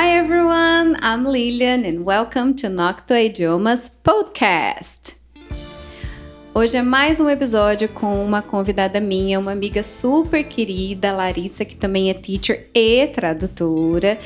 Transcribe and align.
Hi 0.00 0.10
everyone, 0.16 0.96
I'm 1.02 1.26
Lilian 1.26 1.84
and 1.84 2.04
welcome 2.04 2.54
to 2.58 2.68
Nocto 2.68 3.14
Idiomas 3.14 3.90
Podcast. 4.04 5.16
Hoje 6.54 6.76
é 6.76 6.82
mais 6.82 7.18
um 7.18 7.28
episódio 7.28 7.88
com 7.88 8.24
uma 8.24 8.40
convidada 8.40 9.00
minha, 9.00 9.40
uma 9.40 9.50
amiga 9.50 9.82
super 9.82 10.44
querida, 10.44 11.12
Larissa, 11.12 11.64
que 11.64 11.74
também 11.74 12.10
é 12.10 12.14
teacher 12.14 12.68
e 12.72 13.08
tradutora, 13.08 14.16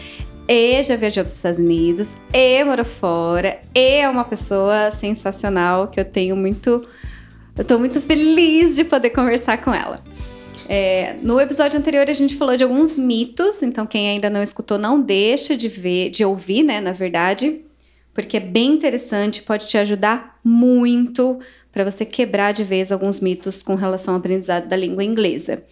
e 0.46 0.82
já 0.82 0.94
viajou 0.94 1.24
para 1.24 1.30
os 1.30 1.36
Estados 1.36 1.58
Unidos, 1.58 2.14
e 2.34 2.62
morou 2.64 2.84
fora, 2.84 3.58
e 3.74 4.00
é 4.00 4.08
uma 4.10 4.24
pessoa 4.24 4.90
sensacional 4.90 5.88
que 5.88 5.98
eu 5.98 6.04
tenho 6.04 6.36
muito. 6.36 6.86
Eu 7.56 7.64
tô 7.64 7.78
muito 7.78 7.98
feliz 7.98 8.76
de 8.76 8.84
poder 8.84 9.08
conversar 9.08 9.56
com 9.56 9.72
ela. 9.72 10.04
É, 10.68 11.16
no 11.22 11.40
episódio 11.40 11.78
anterior 11.78 12.08
a 12.08 12.12
gente 12.12 12.36
falou 12.36 12.56
de 12.56 12.64
alguns 12.64 12.96
mitos, 12.96 13.62
então 13.62 13.86
quem 13.86 14.08
ainda 14.08 14.30
não 14.30 14.42
escutou 14.42 14.78
não 14.78 15.00
deixa 15.00 15.56
de 15.56 15.68
ver, 15.68 16.10
de 16.10 16.24
ouvir, 16.24 16.62
né, 16.62 16.80
na 16.80 16.92
verdade, 16.92 17.60
porque 18.14 18.36
é 18.36 18.40
bem 18.40 18.72
interessante, 18.72 19.42
pode 19.42 19.66
te 19.66 19.76
ajudar 19.76 20.38
muito 20.44 21.40
para 21.72 21.84
você 21.84 22.04
quebrar 22.04 22.52
de 22.52 22.62
vez 22.62 22.92
alguns 22.92 23.18
mitos 23.18 23.62
com 23.62 23.74
relação 23.74 24.14
ao 24.14 24.20
aprendizado 24.20 24.68
da 24.68 24.76
língua 24.76 25.02
inglesa. 25.02 25.64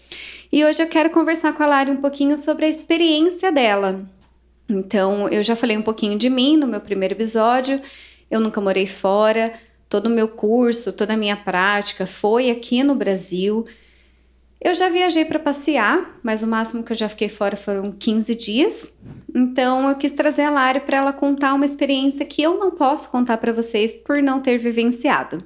E 0.53 0.65
hoje 0.65 0.83
eu 0.83 0.87
quero 0.89 1.11
conversar 1.11 1.53
com 1.53 1.63
a 1.63 1.67
Lari 1.67 1.91
um 1.91 1.99
pouquinho 1.99 2.37
sobre 2.37 2.65
a 2.65 2.69
experiência 2.69 3.53
dela. 3.53 4.01
Então, 4.69 5.29
eu 5.29 5.43
já 5.43 5.55
falei 5.55 5.77
um 5.77 5.83
pouquinho 5.83 6.19
de 6.19 6.31
mim 6.31 6.57
no 6.57 6.67
meu 6.67 6.81
primeiro 6.81 7.15
episódio. 7.15 7.81
Eu 8.31 8.41
nunca 8.41 8.61
morei 8.61 8.87
fora, 8.87 9.53
todo 9.89 10.07
o 10.07 10.11
meu 10.11 10.29
curso, 10.29 10.93
toda 10.93 11.15
a 11.15 11.17
minha 11.17 11.37
prática 11.37 12.07
foi 12.07 12.51
aqui 12.51 12.83
no 12.83 12.95
Brasil. 12.95 13.67
Eu 14.63 14.75
já 14.75 14.91
viajei 14.91 15.25
para 15.25 15.39
passear, 15.39 16.19
mas 16.23 16.43
o 16.43 16.47
máximo 16.47 16.85
que 16.85 16.93
eu 16.93 16.97
já 16.97 17.09
fiquei 17.09 17.31
fora 17.31 17.57
foram 17.57 17.91
15 17.91 18.35
dias. 18.35 18.93
Então 19.35 19.89
eu 19.89 19.95
quis 19.95 20.13
trazer 20.13 20.43
a 20.43 20.51
Lari 20.51 20.81
para 20.81 20.99
ela 20.99 21.13
contar 21.15 21.55
uma 21.55 21.65
experiência 21.65 22.27
que 22.27 22.43
eu 22.43 22.59
não 22.59 22.71
posso 22.71 23.11
contar 23.11 23.39
para 23.39 23.53
vocês 23.53 23.95
por 23.95 24.23
não 24.23 24.41
ter 24.41 24.59
vivenciado. 24.59 25.43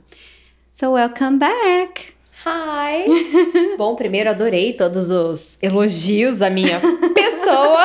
So 0.73 0.93
welcome 0.93 1.39
back. 1.39 2.13
Hi. 2.45 3.05
Bom, 3.79 3.95
primeiro 3.95 4.31
adorei 4.31 4.73
todos 4.73 5.09
os 5.09 5.63
elogios 5.63 6.43
à 6.43 6.51
minha 6.51 6.81
pessoa. 7.15 7.85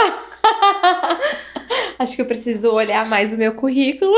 Acho 1.99 2.15
que 2.15 2.21
eu 2.23 2.25
preciso 2.25 2.71
olhar 2.71 3.07
mais 3.07 3.31
o 3.31 3.37
meu 3.37 3.53
currículo. 3.53 4.15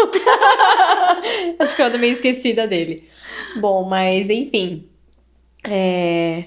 Acho 1.59 1.75
que 1.75 1.81
eu 1.81 1.87
ando 1.87 1.99
meio 1.99 2.13
esquecida 2.13 2.65
dele. 2.65 3.09
Bom, 3.57 3.83
mas 3.83 4.29
enfim. 4.29 4.87
É... 5.63 6.45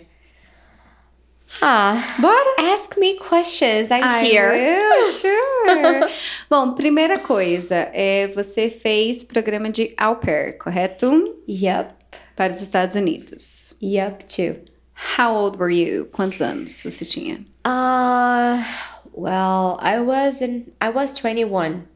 Ah, 1.62 2.16
Bora! 2.20 2.72
ask 2.74 2.96
me 2.98 3.16
questions. 3.16 3.90
I'm 3.90 4.02
I 4.04 4.24
here. 4.24 4.52
will, 4.52 5.12
sure. 5.20 6.08
Bom, 6.50 6.74
primeira 6.74 7.18
coisa, 7.18 7.88
é, 7.92 8.26
você 8.28 8.68
fez 8.68 9.24
programa 9.24 9.70
de 9.70 9.94
au 9.98 10.16
pair, 10.16 10.58
correto? 10.58 11.34
Yup. 11.48 11.92
Para 12.36 12.50
os 12.52 12.60
Estados 12.60 12.96
Unidos. 12.96 13.74
Yup, 13.80 14.24
too. 14.28 14.56
How 15.16 15.34
old 15.34 15.56
were 15.58 15.70
you? 15.70 16.06
Quantos 16.12 16.40
anos 16.40 16.82
você 16.82 17.04
tinha? 17.04 17.44
Uh, 17.64 18.62
well, 19.12 19.78
I 19.80 20.00
was 20.00 20.40
in 20.42 20.72
I 20.80 20.90
was 20.90 21.14
21. 21.14 21.86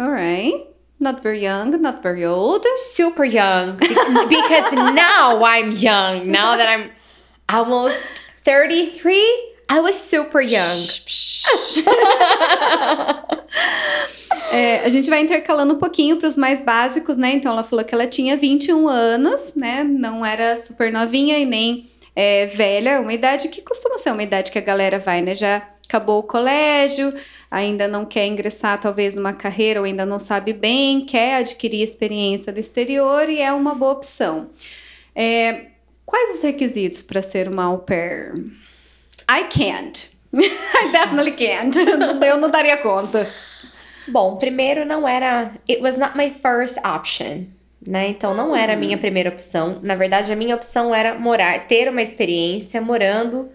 Alright. 0.00 0.66
Not 0.98 1.22
very 1.22 1.40
young, 1.42 1.80
not 1.82 2.02
very 2.02 2.24
old. 2.24 2.64
Super 2.92 3.24
young 3.24 3.76
be- 3.76 3.88
because 3.88 4.72
now 4.94 5.42
I'm 5.44 5.72
young. 5.72 6.30
Now 6.30 6.56
that 6.56 6.68
I'm 6.68 6.90
almost 7.48 7.96
33, 8.44 9.16
I 9.70 9.80
was 9.80 9.96
super 9.96 10.40
young. 10.40 10.86
É, 14.50 14.84
a 14.84 14.88
gente 14.90 15.08
vai 15.08 15.20
intercalando 15.22 15.72
um 15.72 15.78
pouquinho 15.78 16.18
para 16.18 16.28
os 16.28 16.36
mais 16.36 16.62
básicos, 16.62 17.16
né? 17.16 17.32
Então, 17.32 17.52
ela 17.52 17.64
falou 17.64 17.82
que 17.82 17.94
ela 17.94 18.06
tinha 18.06 18.36
21 18.36 18.86
anos, 18.86 19.54
né? 19.54 19.82
Não 19.82 20.24
era 20.24 20.58
super 20.58 20.92
novinha 20.92 21.38
e 21.38 21.46
nem 21.46 21.86
é, 22.14 22.44
velha, 22.46 23.00
uma 23.00 23.14
idade 23.14 23.48
que 23.48 23.62
costuma 23.62 23.96
ser 23.96 24.10
uma 24.10 24.22
idade 24.22 24.52
que 24.52 24.58
a 24.58 24.62
galera 24.62 24.98
vai, 24.98 25.22
né? 25.22 25.34
Já 25.34 25.66
acabou 25.86 26.18
o 26.18 26.22
colégio, 26.22 27.14
ainda 27.50 27.88
não 27.88 28.04
quer 28.04 28.26
ingressar 28.26 28.78
talvez 28.78 29.14
numa 29.14 29.32
carreira 29.32 29.80
ou 29.80 29.86
ainda 29.86 30.04
não 30.04 30.18
sabe 30.18 30.52
bem, 30.52 31.06
quer 31.06 31.36
adquirir 31.36 31.82
experiência 31.82 32.52
no 32.52 32.58
exterior 32.58 33.30
e 33.30 33.40
é 33.40 33.52
uma 33.52 33.74
boa 33.74 33.92
opção. 33.92 34.50
É, 35.14 35.71
quais 36.04 36.36
os 36.36 36.42
requisitos 36.42 37.02
para 37.02 37.22
ser 37.22 37.48
uma 37.48 37.64
au 37.64 37.78
pair? 37.78 38.34
I 39.28 39.44
can't. 39.50 40.10
I 40.34 40.92
definitely 40.92 41.32
can't. 41.32 41.76
Eu 42.24 42.38
não 42.38 42.50
daria 42.50 42.76
conta. 42.78 43.28
Bom, 44.08 44.36
primeiro 44.36 44.84
não 44.84 45.06
era. 45.06 45.52
It 45.68 45.80
was 45.80 45.96
not 45.96 46.16
my 46.16 46.34
first 46.42 46.78
option. 46.84 47.46
Né? 47.84 48.08
Então 48.08 48.32
não 48.32 48.54
era 48.54 48.74
a 48.74 48.76
minha 48.76 48.96
primeira 48.96 49.28
opção. 49.28 49.80
Na 49.82 49.94
verdade, 49.94 50.32
a 50.32 50.36
minha 50.36 50.54
opção 50.54 50.94
era 50.94 51.18
morar, 51.18 51.66
ter 51.66 51.88
uma 51.88 52.00
experiência 52.00 52.80
morando 52.80 53.50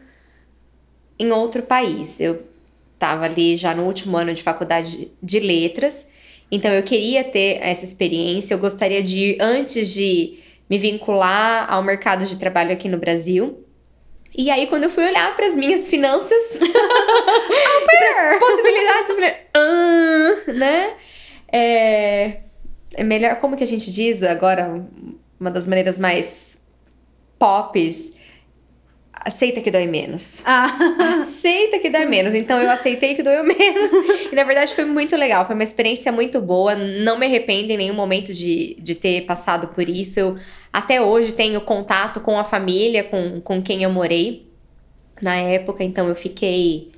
em 1.18 1.32
outro 1.32 1.64
país. 1.64 2.20
Eu 2.20 2.46
estava 2.94 3.26
ali 3.26 3.56
já 3.56 3.74
no 3.74 3.86
último 3.86 4.18
ano 4.18 4.34
de 4.34 4.44
faculdade 4.44 5.12
de 5.22 5.40
letras, 5.40 6.10
então 6.52 6.72
eu 6.72 6.84
queria 6.84 7.24
ter 7.24 7.60
essa 7.62 7.84
experiência. 7.84 8.54
Eu 8.54 8.60
gostaria 8.60 9.02
de 9.02 9.18
ir 9.18 9.38
antes 9.40 9.94
de 9.94 10.40
me 10.70 10.78
vincular 10.78 11.72
ao 11.72 11.84
mercado 11.84 12.26
de 12.26 12.38
trabalho 12.38 12.72
aqui 12.72 12.90
no 12.90 12.98
Brasil. 12.98 13.64
E 14.36 14.52
aí, 14.52 14.68
quando 14.68 14.84
eu 14.84 14.90
fui 14.90 15.06
olhar 15.06 15.36
para 15.36 15.48
as 15.48 15.56
minhas 15.56 15.88
finanças, 15.88 16.38
as 16.60 18.40
possibilidades, 18.40 19.10
eu 19.10 19.16
falei, 19.16 19.34
ah, 19.54 20.52
né? 20.54 20.94
É, 21.52 22.42
é 22.94 23.04
melhor, 23.04 23.38
como 23.38 23.56
que 23.56 23.64
a 23.64 23.68
gente 23.68 23.92
diz 23.92 24.22
agora, 24.22 24.86
uma 25.40 25.50
das 25.50 25.66
maneiras 25.66 25.98
mais 25.98 26.58
pops, 27.40 28.12
aceita 29.28 29.62
que 29.62 29.70
dói 29.70 29.86
menos. 29.86 30.42
Ah, 30.46 30.78
Aceita 31.22 31.80
que 31.80 31.90
dói 31.90 32.06
menos. 32.06 32.34
Então 32.34 32.62
eu 32.62 32.70
aceitei 32.70 33.14
que 33.14 33.22
doeu 33.22 33.44
menos. 33.46 33.92
E 34.32 34.36
na 34.36 34.44
verdade 34.44 34.74
foi 34.74 34.86
muito 34.86 35.16
legal. 35.16 35.46
Foi 35.46 35.54
uma 35.54 35.64
experiência 35.64 36.12
muito 36.12 36.40
boa. 36.42 36.76
Não 36.76 37.18
me 37.20 37.26
arrependo 37.26 37.72
em 37.72 37.78
nenhum 37.78 37.94
momento 37.94 38.34
de, 38.34 38.76
de 38.80 38.96
ter 38.96 39.26
passado 39.26 39.68
por 39.68 39.88
isso. 39.88 40.20
Eu 40.20 40.38
até 40.72 41.02
hoje 41.02 41.34
tenho 41.34 41.60
contato 41.62 42.20
com 42.22 42.40
a 42.40 42.44
família, 42.44 43.04
com, 43.04 43.42
com 43.42 43.62
quem 43.62 43.84
eu 43.84 43.90
morei 43.90 44.48
na 45.22 45.36
época. 45.36 45.84
Então 45.84 46.08
eu 46.08 46.16
fiquei 46.16 46.92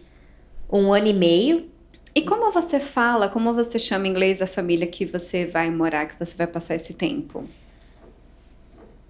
um 0.71 0.93
ano 0.93 1.07
e 1.07 1.13
meio. 1.13 1.67
e 2.15 2.21
como 2.21 2.51
você 2.51 2.79
fala, 2.79 3.27
como 3.29 3.53
você 3.53 3.79
chama 3.79 4.07
em 4.07 4.11
inglês 4.11 4.41
a 4.41 4.47
família 4.47 4.85
que 4.87 5.05
você 5.05 5.45
vai 5.45 5.69
morar, 5.71 6.05
que 6.07 6.19
você 6.19 6.35
vai 6.37 6.47
passar 6.47 6.75
esse 6.75 6.93
tempo? 6.93 7.45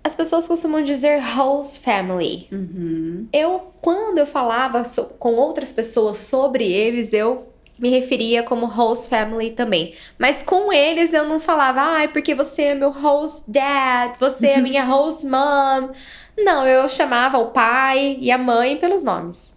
As 0.10 0.16
pessoas 0.16 0.48
costumam 0.48 0.82
dizer 0.82 1.20
host 1.20 1.82
family. 1.82 2.48
Uhum. 2.52 3.28
Eu, 3.32 3.72
quando 3.80 4.18
eu 4.18 4.26
falava 4.26 4.84
so- 4.84 5.06
com 5.20 5.36
outras 5.36 5.72
pessoas 5.72 6.18
sobre 6.18 6.64
eles, 6.66 7.14
eu 7.14 7.48
me 7.78 7.90
referia 7.92 8.42
como 8.42 8.66
host 8.66 9.08
family 9.08 9.52
também. 9.52 9.94
Mas 10.18 10.42
com 10.42 10.74
eles 10.74 11.14
eu 11.14 11.26
não 11.28 11.40
falava, 11.40 11.80
ai, 11.80 12.08
porque 12.08 12.34
você 12.34 12.64
é 12.64 12.74
meu 12.76 12.90
host 12.90 13.52
dad, 13.52 14.16
você 14.20 14.48
é 14.48 14.62
minha 14.62 14.84
host 14.84 15.28
mom. 15.28 15.92
Não, 16.36 16.68
eu 16.68 16.90
chamava 16.90 17.38
o 17.38 17.52
pai 17.52 18.18
e 18.20 18.32
a 18.32 18.38
mãe 18.40 18.78
pelos 18.78 19.04
nomes. 19.04 19.56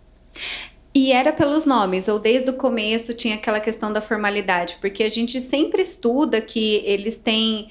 E 0.94 1.12
era 1.12 1.32
pelos 1.32 1.64
nomes, 1.64 2.08
ou 2.08 2.19
desde 2.19 2.50
o 2.50 2.58
começo 2.58 3.14
tinha 3.14 3.36
aquela 3.36 3.58
questão 3.58 3.90
da 3.90 4.02
formalidade, 4.02 4.76
porque 4.82 5.02
a 5.02 5.08
gente 5.10 5.40
sempre 5.40 5.80
estuda 5.80 6.42
que 6.42 6.82
eles 6.84 7.16
têm 7.16 7.70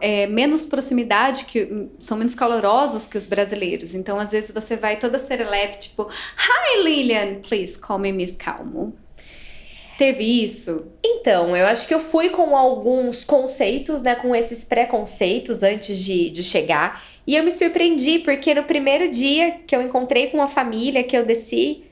é, 0.00 0.26
menos 0.26 0.64
proximidade, 0.64 1.44
que 1.44 1.88
são 1.98 2.16
menos 2.16 2.34
calorosos 2.34 3.06
que 3.06 3.18
os 3.18 3.26
brasileiros. 3.26 3.94
Então, 3.94 4.18
às 4.18 4.32
vezes, 4.32 4.52
você 4.52 4.76
vai 4.76 4.98
toda 4.98 5.18
serelepe, 5.18 5.78
tipo, 5.80 6.02
Hi 6.02 6.82
Lilian, 6.82 7.40
please 7.40 7.78
call 7.78 7.98
me 7.98 8.12
Miss 8.12 8.36
Calmo. 8.36 8.96
Teve 9.96 10.24
isso? 10.44 10.88
Então, 11.04 11.56
eu 11.56 11.66
acho 11.66 11.86
que 11.86 11.94
eu 11.94 12.00
fui 12.00 12.28
com 12.28 12.56
alguns 12.56 13.24
conceitos, 13.24 14.02
né? 14.02 14.14
Com 14.16 14.34
esses 14.34 14.64
preconceitos 14.64 15.62
antes 15.62 15.98
de, 15.98 16.30
de 16.30 16.42
chegar. 16.42 17.04
E 17.26 17.36
eu 17.36 17.44
me 17.44 17.52
surpreendi, 17.52 18.18
porque 18.18 18.54
no 18.54 18.64
primeiro 18.64 19.08
dia 19.08 19.52
que 19.66 19.74
eu 19.74 19.80
encontrei 19.80 20.28
com 20.28 20.42
a 20.42 20.48
família, 20.48 21.04
que 21.04 21.16
eu 21.16 21.24
desci 21.24 21.84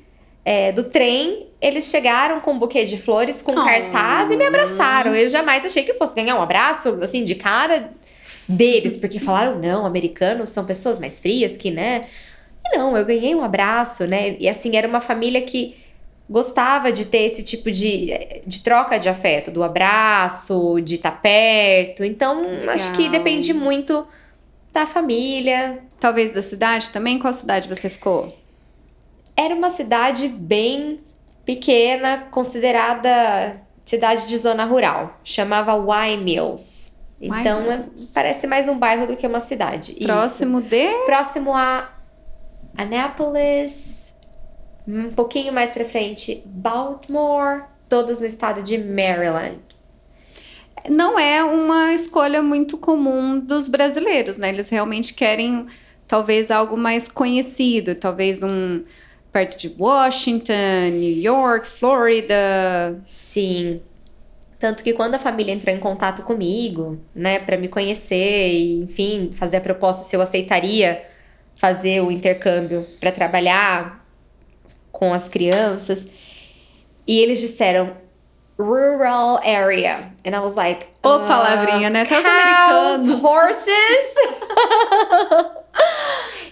é, 0.45 0.73
do 0.73 0.85
trem, 0.85 1.47
eles 1.61 1.85
chegaram 1.87 2.41
com 2.41 2.53
um 2.53 2.59
buquê 2.59 2.85
de 2.85 2.99
flores, 2.99 3.41
com 3.43 3.53
Oh. 3.53 3.65
cartaz 3.65 4.31
e 4.31 4.37
me 4.37 4.45
abraçaram. 4.45 5.15
Eu 5.15 5.29
jamais 5.29 5.65
achei 5.65 5.83
que 5.85 5.95
fosse 5.95 6.15
ganhar 6.15 6.37
um 6.37 6.43
abraço, 6.43 6.99
assim, 7.01 7.25
de 7.25 7.35
cara 7.37 7.93
deles, 8.49 8.97
porque 8.97 9.21
falaram, 9.21 9.59
não, 9.59 9.87
americanos 9.87 10.51
são 10.51 10.65
pessoas 10.65 10.99
mais 10.99 11.21
frias 11.21 11.57
que, 11.57 11.71
né? 11.71 12.07
E 12.67 12.77
não, 12.77 12.97
eu 12.97 13.05
ganhei 13.05 13.35
um 13.35 13.43
abraço, 13.43 14.07
né? 14.07 14.37
E 14.39 14.49
assim, 14.49 14.77
era 14.77 14.87
uma 14.89 15.01
família 15.01 15.41
que 15.43 15.77
gostava 16.29 16.91
de 16.91 17.05
ter 17.05 17.19
esse 17.23 17.43
tipo 17.43 17.71
de, 17.71 18.09
de 18.47 18.61
troca 18.61 18.99
de 18.99 19.09
afeto, 19.09 19.51
do 19.51 19.63
abraço, 19.63 20.81
de 20.81 20.95
estar 20.97 21.21
perto. 21.21 22.03
Então, 22.05 22.43
acho 22.69 22.91
que 22.93 23.03
Legal. 23.03 23.13
depende 23.13 23.53
muito 23.53 24.07
da 24.73 24.87
família. 24.87 25.79
Talvez 26.01 26.33
da 26.33 26.43
cidade 26.43 26.91
também? 26.91 27.19
Qual 27.19 27.33
cidade 27.33 27.69
você 27.69 27.89
ficou? 27.89 28.37
Era 29.37 29.55
uma 29.55 29.71
cidade 29.71 30.29
bem 30.29 31.01
pequena, 31.45 32.29
considerada 32.31 33.57
cidade 33.85 34.27
de 34.27 34.39
zona 34.39 34.65
rural. 34.65 35.19
Chamava 35.25 35.73
Y 35.73 36.17
Mills. 36.23 36.93
Então, 37.21 37.71
é, 37.71 37.85
parece 38.13 38.47
mais 38.47 38.69
um 38.69 38.77
bairro 38.79 39.07
do 39.07 39.17
que 39.17 39.27
uma 39.27 39.41
cidade. 39.41 39.95
Próximo 39.95 40.59
Isso. 40.59 40.69
de? 40.69 40.89
Próximo 41.07 41.55
a 41.55 41.89
Annapolis, 42.77 44.13
um 44.87 45.11
pouquinho 45.11 45.53
mais 45.53 45.71
pra 45.71 45.85
frente, 45.85 46.43
Baltimore, 46.45 47.65
todos 47.89 48.21
no 48.21 48.27
estado 48.27 48.63
de 48.63 48.77
Maryland. 48.77 49.61
Não 50.89 51.17
é 51.17 51.45
uma 51.45 51.93
escolha 51.93 52.43
muito 52.43 52.77
comum 52.77 53.39
dos 53.39 53.69
brasileiros, 53.69 54.37
né? 54.37 54.49
Eles 54.49 54.69
realmente 54.69 55.15
querem 55.15 55.67
talvez 56.09 56.51
algo 56.51 56.77
mais 56.77 57.07
conhecido, 57.07 57.95
talvez 57.95 58.43
um 58.43 58.83
perto 59.33 59.59
de 59.59 59.75
Washington, 59.79 60.91
New 60.93 61.21
York, 61.21 61.67
Florida. 61.67 63.01
Sim. 63.05 63.81
Tanto 64.59 64.85
que 64.85 64.93
quando 64.93 65.15
a 65.17 65.19
família 65.19 65.53
entrou 65.53 65.75
em 65.75 65.81
contato 65.81 66.23
comigo, 66.23 67.01
né, 67.15 67.41
para 67.41 67.57
me 67.57 67.67
conhecer 67.67 68.53
e, 68.53 68.83
enfim, 68.83 69.33
fazer 69.35 69.57
a 69.57 69.61
proposta 69.61 70.05
se 70.05 70.15
eu 70.15 70.21
aceitaria 70.21 71.05
fazer 71.57 72.01
o 72.03 72.11
intercâmbio 72.11 72.87
para 73.01 73.11
trabalhar 73.11 74.07
com 74.91 75.13
as 75.13 75.29
crianças, 75.29 76.09
e 77.07 77.19
eles 77.19 77.41
disseram 77.41 77.97
rural 78.59 79.41
area. 79.45 80.13
And 80.25 80.37
I 80.37 80.41
was 80.41 80.55
like, 80.55 80.87
Ô, 81.03 81.21
palavrinha, 81.21 81.91
né? 81.91 82.03
Até 82.03 82.19
os 82.19 82.25
americanos. 82.25 83.25
horses. 83.25 84.15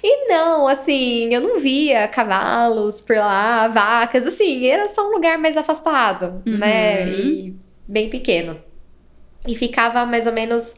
e 0.03 0.29
não, 0.29 0.67
assim, 0.67 1.33
eu 1.35 1.41
não 1.41 1.59
via 1.59 2.09
cavalos 2.09 3.01
por 3.01 3.17
lá, 3.17 3.69
vacas, 3.69 4.27
assim, 4.27 4.67
era 4.67 4.89
só 4.89 5.07
um 5.09 5.13
lugar 5.13 5.37
mais 5.39 5.57
afastado, 5.57 6.43
Uhum. 6.47 6.59
né? 6.59 7.09
E 7.09 7.55
bem 7.87 8.09
pequeno. 8.09 8.61
E 9.49 9.55
ficava 9.55 10.05
mais 10.07 10.27
ou 10.27 10.33
menos 10.33 10.75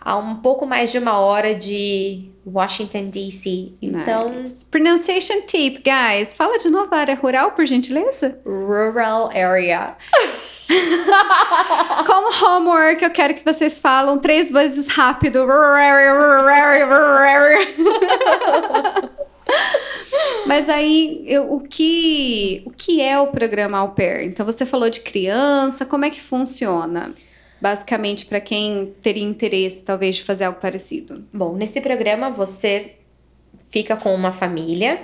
a 0.00 0.16
um 0.16 0.36
pouco 0.36 0.64
mais 0.66 0.90
de 0.90 0.98
uma 0.98 1.18
hora 1.18 1.54
de 1.54 2.30
Washington, 2.46 3.10
D.C. 3.10 3.72
Então, 3.82 4.30
Nice. 4.40 4.64
Pronunciation 4.64 5.42
tip, 5.46 5.82
guys. 5.84 6.34
Fala 6.34 6.58
de 6.58 6.70
novo 6.70 6.94
a 6.94 6.98
área 6.98 7.14
rural, 7.14 7.52
por 7.52 7.66
gentileza. 7.66 8.38
rural 8.46 9.28
area. 9.34 9.94
Como 12.06 12.44
homework, 12.44 13.02
eu 13.02 13.10
quero 13.10 13.34
que 13.34 13.44
vocês 13.44 13.80
falam 13.80 14.18
três 14.18 14.50
vezes 14.50 14.88
rápido. 14.88 15.46
Mas 20.46 20.68
aí, 20.68 21.22
eu- 21.26 21.52
o, 21.52 21.60
que, 21.60 22.62
o 22.66 22.70
que 22.70 23.00
é 23.00 23.18
o 23.18 23.28
programa 23.28 23.78
Au 23.78 23.90
Pair? 23.90 24.24
Então, 24.24 24.44
você 24.46 24.64
falou 24.66 24.88
de 24.90 25.00
criança, 25.00 25.84
como 25.84 26.04
é 26.04 26.10
que 26.10 26.20
funciona? 26.20 27.14
Basicamente, 27.60 28.26
para 28.26 28.40
quem 28.40 28.94
teria 29.02 29.24
interesse, 29.24 29.84
talvez, 29.84 30.16
de 30.16 30.24
fazer 30.24 30.44
algo 30.44 30.58
parecido. 30.60 31.24
Bom, 31.32 31.54
nesse 31.54 31.80
programa 31.80 32.30
você 32.30 32.94
fica 33.68 33.96
com 33.96 34.14
uma 34.14 34.32
família, 34.32 35.02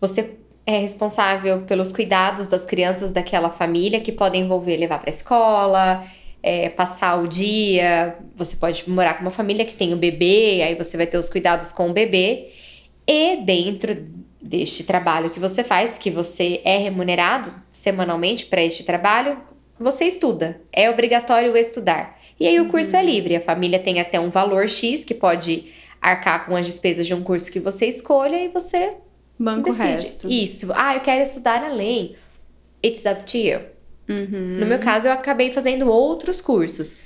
você 0.00 0.36
é 0.68 0.80
responsável 0.80 1.62
pelos 1.62 1.90
cuidados 1.90 2.46
das 2.46 2.66
crianças 2.66 3.10
daquela 3.10 3.48
família, 3.48 4.00
que 4.00 4.12
podem 4.12 4.42
envolver 4.42 4.76
levar 4.76 4.98
para 4.98 5.08
escola, 5.08 6.04
é, 6.42 6.68
passar 6.68 7.18
o 7.22 7.26
dia. 7.26 8.18
Você 8.36 8.54
pode 8.54 8.84
morar 8.86 9.14
com 9.14 9.22
uma 9.22 9.30
família 9.30 9.64
que 9.64 9.72
tem 9.72 9.94
o 9.94 9.96
bebê, 9.96 10.60
aí 10.62 10.74
você 10.74 10.98
vai 10.98 11.06
ter 11.06 11.16
os 11.16 11.30
cuidados 11.30 11.72
com 11.72 11.88
o 11.88 11.94
bebê. 11.94 12.50
E 13.06 13.36
dentro 13.36 13.96
deste 14.42 14.84
trabalho 14.84 15.30
que 15.30 15.40
você 15.40 15.64
faz, 15.64 15.96
que 15.96 16.10
você 16.10 16.60
é 16.62 16.76
remunerado 16.76 17.50
semanalmente 17.72 18.44
para 18.44 18.62
este 18.62 18.84
trabalho, 18.84 19.38
você 19.80 20.04
estuda. 20.04 20.60
É 20.70 20.90
obrigatório 20.90 21.56
estudar. 21.56 22.20
E 22.38 22.46
aí 22.46 22.60
o 22.60 22.68
curso 22.68 22.94
é 22.94 23.02
livre. 23.02 23.36
A 23.36 23.40
família 23.40 23.78
tem 23.78 24.00
até 24.00 24.20
um 24.20 24.28
valor 24.28 24.68
X 24.68 25.02
que 25.02 25.14
pode 25.14 25.72
arcar 25.98 26.44
com 26.44 26.54
as 26.54 26.66
despesas 26.66 27.06
de 27.06 27.14
um 27.14 27.22
curso 27.22 27.50
que 27.50 27.58
você 27.58 27.86
escolha 27.86 28.36
e 28.36 28.48
você 28.48 28.98
Banco 29.38 29.70
o 29.70 29.72
resto. 29.72 30.28
Isso. 30.28 30.68
Ah, 30.74 30.94
eu 30.96 31.00
quero 31.00 31.22
estudar 31.22 31.62
além. 31.62 32.16
It's 32.84 33.04
up 33.04 33.24
to 33.30 33.36
you. 33.36 33.60
Uhum. 34.08 34.58
No 34.60 34.66
meu 34.66 34.78
caso, 34.78 35.06
eu 35.06 35.12
acabei 35.12 35.52
fazendo 35.52 35.88
outros 35.88 36.40
cursos. 36.40 36.96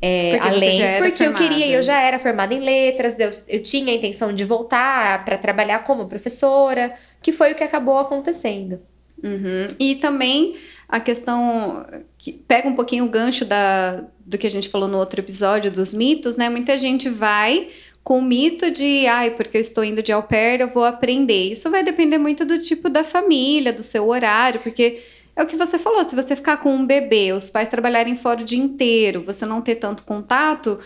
É, 0.00 0.32
Porque 0.32 0.48
além, 0.48 0.98
porque 0.98 1.22
eu 1.22 1.32
formada. 1.32 1.38
queria, 1.38 1.66
eu 1.68 1.82
já 1.82 1.98
era 2.00 2.18
formada 2.18 2.52
em 2.52 2.60
letras, 2.60 3.18
eu, 3.18 3.32
eu 3.48 3.62
tinha 3.62 3.90
a 3.90 3.96
intenção 3.96 4.32
de 4.32 4.44
voltar 4.44 5.24
para 5.24 5.38
trabalhar 5.38 5.80
como 5.84 6.06
professora, 6.06 6.94
que 7.22 7.32
foi 7.32 7.52
o 7.52 7.54
que 7.54 7.64
acabou 7.64 7.98
acontecendo. 7.98 8.80
Uhum. 9.22 9.68
E 9.78 9.94
também 9.94 10.56
a 10.88 11.00
questão 11.00 11.84
que 12.18 12.32
pega 12.32 12.68
um 12.68 12.74
pouquinho 12.74 13.06
o 13.06 13.08
gancho 13.08 13.44
da, 13.44 14.04
do 14.24 14.36
que 14.36 14.46
a 14.46 14.50
gente 14.50 14.68
falou 14.68 14.86
no 14.86 14.98
outro 14.98 15.20
episódio 15.20 15.70
dos 15.70 15.94
mitos, 15.94 16.36
né? 16.36 16.50
Muita 16.50 16.76
gente 16.76 17.08
vai 17.08 17.68
com 18.06 18.20
o 18.20 18.22
mito 18.22 18.70
de, 18.70 19.04
ai, 19.08 19.32
porque 19.32 19.56
eu 19.56 19.60
estou 19.60 19.82
indo 19.82 20.00
de 20.00 20.12
au 20.12 20.22
pair, 20.22 20.60
eu 20.60 20.68
vou 20.68 20.84
aprender. 20.84 21.50
Isso 21.50 21.68
vai 21.72 21.82
depender 21.82 22.18
muito 22.18 22.44
do 22.44 22.60
tipo 22.60 22.88
da 22.88 23.02
família, 23.02 23.72
do 23.72 23.82
seu 23.82 24.06
horário, 24.06 24.60
porque 24.60 25.02
é 25.34 25.42
o 25.42 25.46
que 25.48 25.56
você 25.56 25.76
falou, 25.76 26.04
se 26.04 26.14
você 26.14 26.36
ficar 26.36 26.58
com 26.58 26.72
um 26.72 26.86
bebê, 26.86 27.32
os 27.32 27.50
pais 27.50 27.68
trabalharem 27.68 28.14
fora 28.14 28.42
o 28.42 28.44
dia 28.44 28.60
inteiro, 28.60 29.24
você 29.26 29.44
não 29.44 29.60
ter 29.60 29.74
tanto 29.74 30.04
contato, 30.04 30.78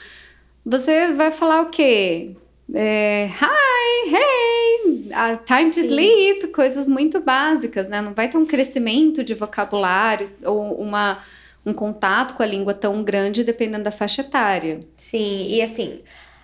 você 0.64 1.12
vai 1.12 1.30
falar 1.30 1.60
o 1.60 1.66
quê? 1.66 2.30
É, 2.72 3.28
hi, 3.38 4.14
hey, 4.16 5.10
time 5.44 5.70
to 5.72 5.74
Sim. 5.74 5.88
sleep, 5.88 6.48
coisas 6.48 6.88
muito 6.88 7.20
básicas, 7.20 7.86
né? 7.86 8.00
Não 8.00 8.14
vai 8.14 8.30
ter 8.30 8.38
um 8.38 8.46
crescimento 8.46 9.22
de 9.22 9.34
vocabulário 9.34 10.26
ou 10.42 10.72
uma, 10.80 11.18
um 11.66 11.74
contato 11.74 12.32
com 12.32 12.42
a 12.42 12.46
língua 12.46 12.72
tão 12.72 13.02
grande 13.02 13.44
dependendo 13.44 13.84
da 13.84 13.90
faixa 13.90 14.22
etária. 14.22 14.80
Sim, 14.96 15.48
e 15.50 15.60
assim, 15.60 16.00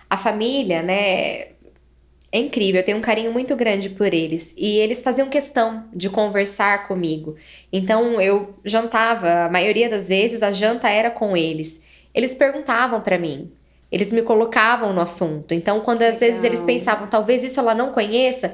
a 0.09 0.17
família, 0.17 0.81
né, 0.81 1.47
é 2.31 2.39
incrível, 2.39 2.81
eu 2.81 2.85
tenho 2.85 2.97
um 2.97 3.01
carinho 3.01 3.31
muito 3.31 3.55
grande 3.55 3.89
por 3.89 4.13
eles. 4.13 4.53
E 4.57 4.77
eles 4.79 5.01
faziam 5.01 5.29
questão 5.29 5.85
de 5.93 6.09
conversar 6.09 6.87
comigo. 6.87 7.35
Então 7.71 8.19
eu 8.19 8.53
jantava, 8.65 9.45
a 9.45 9.49
maioria 9.49 9.89
das 9.89 10.07
vezes 10.07 10.43
a 10.43 10.51
janta 10.51 10.89
era 10.89 11.09
com 11.09 11.37
eles. 11.37 11.81
Eles 12.13 12.35
perguntavam 12.35 13.01
pra 13.01 13.17
mim. 13.17 13.51
Eles 13.91 14.11
me 14.11 14.21
colocavam 14.21 14.91
no 14.91 14.99
assunto. 14.99 15.53
Então, 15.53 15.79
quando 15.79 16.01
às 16.01 16.19
vezes 16.19 16.41
Legal. 16.41 16.57
eles 16.57 16.63
pensavam, 16.63 17.07
talvez 17.07 17.41
isso 17.43 17.59
ela 17.59 17.73
não 17.73 17.93
conheça, 17.93 18.53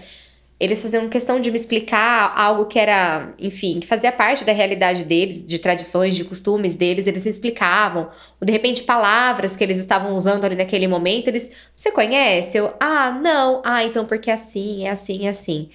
eles 0.60 0.82
faziam 0.82 1.10
questão 1.10 1.40
de 1.40 1.50
me 1.52 1.58
explicar 1.58 2.34
algo 2.36 2.66
que 2.66 2.80
era, 2.80 3.34
enfim, 3.40 3.80
que 3.80 3.88
fazia 3.88 4.12
parte 4.12 4.46
da 4.46 4.54
realidade 4.54 5.04
deles, 5.04 5.44
de 5.44 5.60
tradições, 5.60 6.16
de 6.16 6.24
costumes 6.24 6.76
deles, 6.76 7.08
eles 7.08 7.24
me 7.24 7.30
explicavam. 7.30 8.10
Ou 8.40 8.46
de 8.46 8.52
repente 8.52 8.84
palavras 8.84 9.56
que 9.56 9.64
eles 9.64 9.78
estavam 9.78 10.16
usando 10.16 10.46
ali 10.46 10.56
naquele 10.56 10.88
momento, 10.88 11.28
eles, 11.28 11.52
você 11.76 11.92
conhece? 11.92 12.58
Eu, 12.58 12.74
ah, 12.80 13.12
não. 13.12 13.62
Ah, 13.66 13.84
então 13.84 14.06
porque 14.06 14.30
é 14.30 14.34
assim, 14.34 14.88
é 14.88 14.92
assim, 14.92 15.26
é 15.26 15.30
assim. 15.30 15.70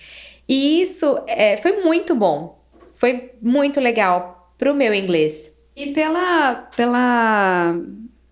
E 0.48 0.80
isso 0.80 1.20
é, 1.26 1.56
foi 1.58 1.82
muito 1.82 2.14
bom. 2.14 2.58
Foi 2.94 3.32
muito 3.42 3.80
legal 3.80 4.54
pro 4.56 4.74
meu 4.74 4.94
inglês. 4.94 5.52
E 5.76 5.92
pela, 5.92 6.54
pela 6.74 7.76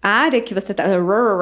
área 0.02 0.40
que 0.40 0.54
você 0.54 0.72
tá, 0.72 0.86
rural 0.86 1.38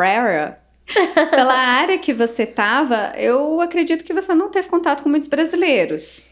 pela 1.30 1.54
área 1.54 1.98
que 1.98 2.12
você 2.12 2.46
tava, 2.46 3.12
eu 3.16 3.60
acredito 3.60 4.04
que 4.04 4.12
você 4.12 4.34
não 4.34 4.50
teve 4.50 4.68
contato 4.68 5.02
com 5.02 5.08
muitos 5.08 5.28
brasileiros. 5.28 6.28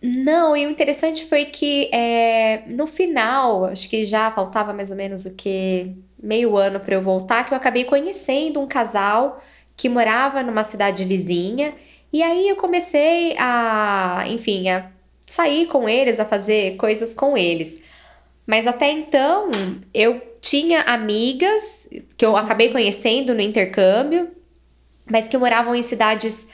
Não, 0.00 0.56
e 0.56 0.64
o 0.66 0.70
interessante 0.70 1.24
foi 1.26 1.46
que 1.46 1.90
é, 1.92 2.62
no 2.68 2.86
final, 2.86 3.64
acho 3.64 3.88
que 3.88 4.04
já 4.04 4.30
faltava 4.30 4.72
mais 4.72 4.90
ou 4.90 4.96
menos 4.96 5.24
o 5.24 5.34
que 5.34 5.96
meio 6.22 6.56
ano 6.56 6.78
para 6.78 6.94
eu 6.94 7.02
voltar, 7.02 7.44
que 7.44 7.52
eu 7.52 7.56
acabei 7.56 7.84
conhecendo 7.84 8.60
um 8.60 8.66
casal 8.66 9.42
que 9.76 9.88
morava 9.88 10.42
numa 10.42 10.62
cidade 10.62 11.04
vizinha, 11.04 11.74
e 12.12 12.22
aí 12.22 12.48
eu 12.48 12.56
comecei 12.56 13.34
a, 13.38 14.24
enfim, 14.28 14.68
a 14.68 14.90
sair 15.26 15.66
com 15.66 15.88
eles, 15.88 16.18
a 16.20 16.24
fazer 16.24 16.76
coisas 16.76 17.12
com 17.12 17.36
eles. 17.36 17.82
Mas 18.48 18.66
até 18.66 18.90
então, 18.90 19.50
eu 19.92 20.22
tinha 20.40 20.80
amigas 20.80 21.86
que 22.16 22.24
eu 22.24 22.34
acabei 22.34 22.70
conhecendo 22.72 23.34
no 23.34 23.42
intercâmbio, 23.42 24.30
mas 25.04 25.28
que 25.28 25.36
moravam 25.36 25.74
em 25.74 25.82
cidades 25.82 26.46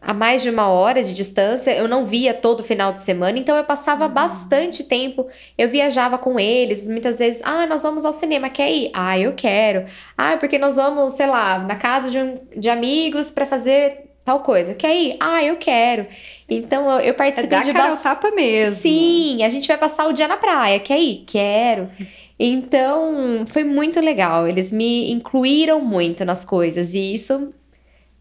a 0.00 0.12
mais 0.12 0.42
de 0.42 0.50
uma 0.50 0.66
hora 0.68 1.04
de 1.04 1.14
distância, 1.14 1.70
eu 1.70 1.86
não 1.86 2.04
via 2.04 2.34
todo 2.34 2.64
final 2.64 2.92
de 2.92 3.00
semana, 3.00 3.38
então 3.38 3.56
eu 3.56 3.62
passava 3.64 4.08
bastante 4.08 4.82
tempo, 4.84 5.28
eu 5.56 5.68
viajava 5.68 6.18
com 6.18 6.38
eles, 6.38 6.88
muitas 6.88 7.18
vezes, 7.20 7.40
ah, 7.44 7.64
nós 7.66 7.84
vamos 7.84 8.04
ao 8.04 8.12
cinema, 8.12 8.50
quer 8.50 8.70
ir? 8.72 8.90
Ah, 8.92 9.16
eu 9.16 9.34
quero. 9.34 9.86
Ah, 10.18 10.36
porque 10.36 10.58
nós 10.58 10.74
vamos, 10.76 11.12
sei 11.12 11.26
lá, 11.26 11.60
na 11.60 11.76
casa 11.76 12.10
de, 12.10 12.18
um- 12.18 12.38
de 12.56 12.68
amigos 12.68 13.30
para 13.30 13.46
fazer 13.46 14.10
tal 14.24 14.40
coisa, 14.42 14.74
quer 14.74 14.94
ir? 14.96 15.16
Ah, 15.20 15.42
eu 15.44 15.56
quero. 15.56 16.06
Então 16.48 16.90
eu, 16.90 17.00
eu 17.00 17.14
É 17.36 17.42
participei 17.42 17.48
dar 17.48 17.64
de 17.64 17.72
cara 17.72 17.90
bas- 17.90 18.02
tapa 18.02 18.30
mesmo. 18.30 18.82
Sim, 18.82 19.42
a 19.42 19.50
gente 19.50 19.68
vai 19.68 19.76
passar 19.78 20.06
o 20.08 20.12
dia 20.12 20.26
na 20.28 20.36
praia, 20.38 20.80
quer 20.80 20.98
ir? 21.00 21.24
Quero. 21.26 21.90
Então, 22.38 23.46
foi 23.48 23.64
muito 23.64 24.00
legal. 24.00 24.48
Eles 24.48 24.72
me 24.72 25.10
incluíram 25.12 25.80
muito 25.84 26.24
nas 26.24 26.44
coisas 26.44 26.94
e 26.94 27.14
isso 27.14 27.52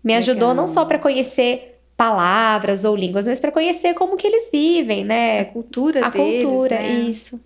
me 0.04 0.16
ajudou 0.16 0.50
Legal. 0.50 0.56
não 0.56 0.68
só 0.68 0.86
para 0.86 1.00
conhecer 1.00 1.80
palavras 1.98 2.84
ou 2.86 2.96
línguas, 2.96 3.28
mas 3.28 3.40
para 3.40 3.52
conhecer 3.52 3.94
como 3.96 4.18
que 4.18 4.28
eles 4.28 4.50
vivem, 4.52 5.04
A 5.36 5.44
né? 5.44 5.46
cultura 5.46 6.06
A 6.06 6.10
deles, 6.12 6.68
cultura, 6.68 6.76
né? 6.82 7.12
isso. 7.12 7.40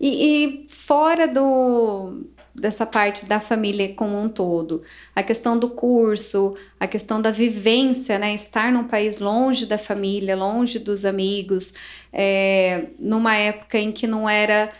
E, 0.00 0.64
e 0.64 0.66
fora 0.68 1.26
do 1.28 2.24
dessa 2.60 2.84
parte 2.84 3.26
da 3.26 3.40
família 3.40 3.94
como 3.94 4.18
um 4.18 4.28
todo, 4.28 4.82
a 5.14 5.22
questão 5.22 5.58
do 5.58 5.68
curso, 5.70 6.56
a 6.78 6.86
questão 6.86 7.20
da 7.20 7.30
vivência, 7.30 8.18
né? 8.18 8.34
Estar 8.34 8.72
num 8.72 8.84
país 8.84 9.18
longe 9.18 9.66
da 9.66 9.78
família, 9.78 10.36
longe 10.36 10.78
dos 10.78 11.04
amigos, 11.04 11.74
é, 12.12 12.86
numa 12.98 13.34
época 13.36 13.78
em 13.78 13.92
que 13.92 14.06
não 14.06 14.28
era 14.28 14.70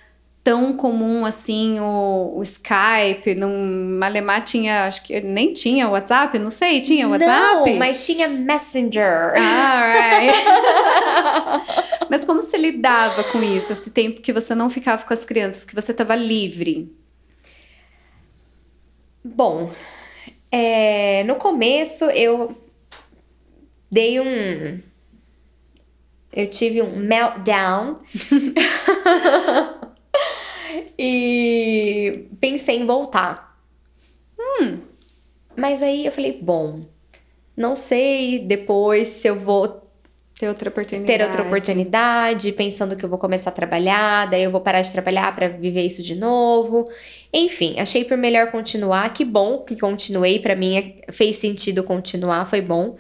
tão 0.48 0.72
comum 0.72 1.26
assim 1.26 1.78
o, 1.78 2.32
o 2.36 2.42
Skype, 2.42 3.34
no 3.34 3.48
Malemar 3.98 4.42
tinha, 4.42 4.86
acho 4.86 5.02
que 5.02 5.20
nem 5.20 5.52
tinha 5.52 5.86
WhatsApp, 5.88 6.38
não 6.38 6.50
sei, 6.50 6.80
tinha 6.80 7.06
WhatsApp? 7.06 7.70
Não, 7.70 7.76
mas 7.76 8.06
tinha 8.06 8.26
Messenger. 8.28 9.34
Ah, 9.36 9.92
right. 9.92 10.32
mas 12.08 12.24
como 12.24 12.40
você 12.40 12.56
lidava 12.56 13.24
com 13.24 13.42
isso, 13.42 13.74
esse 13.74 13.90
tempo 13.90 14.22
que 14.22 14.32
você 14.32 14.54
não 14.54 14.70
ficava 14.70 15.04
com 15.04 15.12
as 15.12 15.22
crianças, 15.22 15.66
que 15.66 15.74
você 15.74 15.92
estava 15.92 16.14
livre? 16.14 16.90
Bom, 19.34 19.72
é, 20.50 21.22
no 21.24 21.36
começo 21.36 22.06
eu 22.06 22.56
dei 23.90 24.18
um. 24.20 24.80
Eu 26.32 26.48
tive 26.48 26.80
um 26.82 26.96
meltdown. 26.96 28.00
e 30.98 32.26
pensei 32.40 32.78
em 32.78 32.86
voltar. 32.86 33.58
Hum. 34.38 34.80
Mas 35.56 35.82
aí 35.82 36.06
eu 36.06 36.12
falei, 36.12 36.38
bom, 36.40 36.86
não 37.56 37.76
sei 37.76 38.38
depois 38.38 39.08
se 39.08 39.28
eu 39.28 39.38
vou 39.38 39.87
ter 40.38 40.48
outra 40.48 40.68
oportunidade. 40.68 41.18
Ter 41.18 41.24
outra 41.24 41.42
oportunidade, 41.42 42.52
pensando 42.52 42.94
que 42.94 43.04
eu 43.04 43.08
vou 43.08 43.18
começar 43.18 43.50
a 43.50 43.52
trabalhar, 43.52 44.26
daí 44.26 44.44
eu 44.44 44.50
vou 44.50 44.60
parar 44.60 44.82
de 44.82 44.92
trabalhar 44.92 45.34
para 45.34 45.48
viver 45.48 45.84
isso 45.84 46.00
de 46.02 46.14
novo. 46.14 46.88
Enfim, 47.32 47.80
achei 47.80 48.04
por 48.04 48.16
melhor 48.16 48.52
continuar. 48.52 49.12
Que 49.12 49.24
bom 49.24 49.58
que 49.64 49.76
continuei, 49.76 50.38
para 50.38 50.54
mim 50.54 50.76
é, 50.76 51.12
fez 51.12 51.36
sentido 51.36 51.82
continuar, 51.82 52.46
foi 52.46 52.60
bom. 52.60 52.96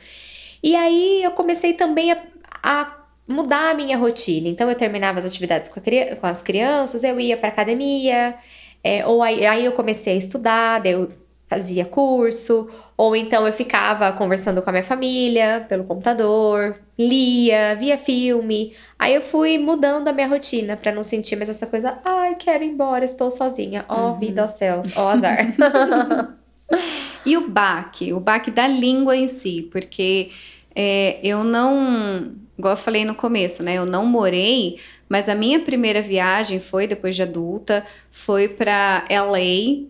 E 0.60 0.74
aí 0.74 1.22
eu 1.22 1.30
comecei 1.30 1.74
também 1.74 2.10
a, 2.10 2.20
a 2.60 2.98
mudar 3.26 3.70
a 3.70 3.74
minha 3.74 3.96
rotina. 3.96 4.48
Então 4.48 4.68
eu 4.68 4.74
terminava 4.74 5.20
as 5.20 5.24
atividades 5.24 5.68
com, 5.68 5.80
com 5.80 6.26
as 6.26 6.42
crianças, 6.42 7.04
eu 7.04 7.20
ia 7.20 7.36
para 7.36 7.50
academia, 7.50 8.34
é, 8.82 9.06
ou 9.06 9.22
aí, 9.22 9.46
aí, 9.46 9.64
eu 9.64 9.72
comecei 9.72 10.14
a 10.14 10.16
estudar, 10.16 10.80
daí 10.80 10.92
eu 10.92 11.12
fazia 11.48 11.84
curso, 11.84 12.68
ou 12.96 13.16
então 13.16 13.46
eu 13.46 13.52
ficava 13.52 14.12
conversando 14.12 14.60
com 14.60 14.68
a 14.68 14.72
minha 14.72 14.84
família 14.84 15.64
pelo 15.68 15.84
computador, 15.84 16.76
lia, 16.98 17.74
via 17.74 17.96
filme. 17.96 18.74
Aí 18.98 19.14
eu 19.14 19.22
fui 19.22 19.56
mudando 19.56 20.08
a 20.08 20.12
minha 20.12 20.28
rotina 20.28 20.76
para 20.76 20.92
não 20.92 21.02
sentir 21.02 21.36
mais 21.36 21.48
essa 21.48 21.66
coisa, 21.66 21.98
ai, 22.04 22.34
quero 22.34 22.62
ir 22.62 22.68
embora, 22.68 23.04
estou 23.04 23.30
sozinha. 23.30 23.84
Ó, 23.88 23.94
oh, 23.94 24.12
uhum. 24.12 24.18
vida 24.18 24.42
aos 24.42 24.52
céus, 24.52 24.94
ó, 24.96 25.06
oh, 25.06 25.08
azar. 25.08 25.54
e 27.24 27.36
o 27.36 27.48
baque, 27.48 28.12
o 28.12 28.20
baque 28.20 28.50
da 28.50 28.68
língua 28.68 29.16
em 29.16 29.26
si, 29.26 29.68
porque 29.72 30.30
é, 30.74 31.18
eu 31.22 31.42
não 31.42 32.36
igual 32.58 32.72
eu 32.72 32.76
falei 32.76 33.04
no 33.04 33.14
começo, 33.14 33.62
né? 33.62 33.74
Eu 33.74 33.86
não 33.86 34.04
morei, 34.04 34.78
mas 35.08 35.28
a 35.28 35.34
minha 35.34 35.60
primeira 35.60 36.02
viagem 36.02 36.60
foi 36.60 36.86
depois 36.86 37.14
de 37.14 37.22
adulta, 37.22 37.86
foi 38.10 38.48
para 38.48 39.04
LA 39.08 39.38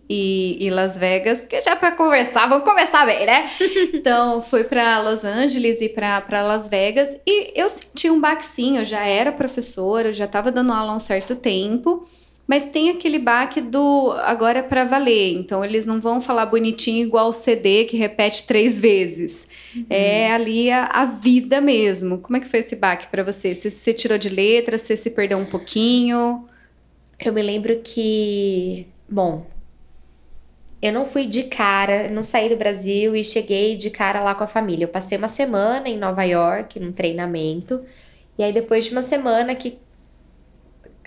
e, 0.09 0.57
e, 0.59 0.69
Las 0.69 0.95
Vegas, 0.95 1.41
porque 1.41 1.61
já 1.61 1.75
para 1.75 1.91
conversar, 1.91 2.47
vamos 2.47 2.63
conversar 2.63 3.05
bem, 3.05 3.25
né? 3.25 3.49
então, 3.93 4.41
fui 4.41 4.63
para 4.63 4.99
Los 5.01 5.25
Angeles 5.25 5.81
e 5.81 5.89
para 5.89 6.41
Las 6.41 6.67
Vegas 6.69 7.19
e 7.25 7.59
eu 7.59 7.67
senti 7.69 8.09
um 8.09 8.21
baque 8.21 8.45
sim, 8.45 8.77
eu 8.77 8.85
já 8.85 9.03
era 9.05 9.31
professora, 9.31 10.09
eu 10.09 10.13
já 10.13 10.25
estava 10.25 10.51
dando 10.51 10.71
aula 10.71 10.93
há 10.93 10.95
um 10.95 10.99
certo 10.99 11.35
tempo. 11.35 12.07
Mas 12.49 12.65
tem 12.65 12.89
aquele 12.89 13.19
baque 13.19 13.61
do 13.61 14.11
agora 14.23 14.57
é 14.57 14.63
para 14.63 14.83
valer. 14.83 15.35
Então 15.35 15.63
eles 15.63 15.85
não 15.85 16.01
vão 16.01 16.19
falar 16.19 16.47
bonitinho 16.47 17.05
igual 17.05 17.29
o 17.29 17.31
CD 17.31 17.85
que 17.85 17.95
repete 17.95 18.47
três 18.47 18.81
vezes. 18.81 19.47
Uhum. 19.75 19.85
É 19.87 20.31
ali 20.31 20.71
a, 20.71 20.85
a, 20.85 21.05
vida 21.05 21.61
mesmo. 21.61 22.17
Como 22.17 22.37
é 22.37 22.39
que 22.39 22.47
foi 22.47 22.57
esse 22.57 22.75
baque 22.75 23.05
para 23.05 23.21
você? 23.21 23.53
Você, 23.53 23.69
você 23.69 23.93
tirou 23.93 24.17
de 24.17 24.29
letra? 24.29 24.79
Você 24.79 24.97
se 24.97 25.11
perdeu 25.11 25.37
um 25.37 25.45
pouquinho? 25.45 26.49
Eu 27.23 27.31
me 27.33 27.43
lembro 27.43 27.81
que, 27.83 28.87
bom, 29.07 29.45
eu 30.81 30.91
não 30.91 31.05
fui 31.05 31.27
de 31.27 31.43
cara, 31.43 32.09
não 32.09 32.23
saí 32.23 32.49
do 32.49 32.57
Brasil 32.57 33.15
e 33.15 33.23
cheguei 33.23 33.75
de 33.75 33.91
cara 33.91 34.23
lá 34.23 34.33
com 34.33 34.43
a 34.43 34.47
família. 34.47 34.85
Eu 34.85 34.89
passei 34.89 35.19
uma 35.19 35.27
semana 35.27 35.87
em 35.87 35.99
Nova 35.99 36.23
York, 36.23 36.79
num 36.79 36.91
treinamento. 36.91 37.83
E 38.39 38.43
aí, 38.43 38.51
depois 38.51 38.85
de 38.85 38.91
uma 38.91 39.03
semana 39.03 39.53
que 39.53 39.77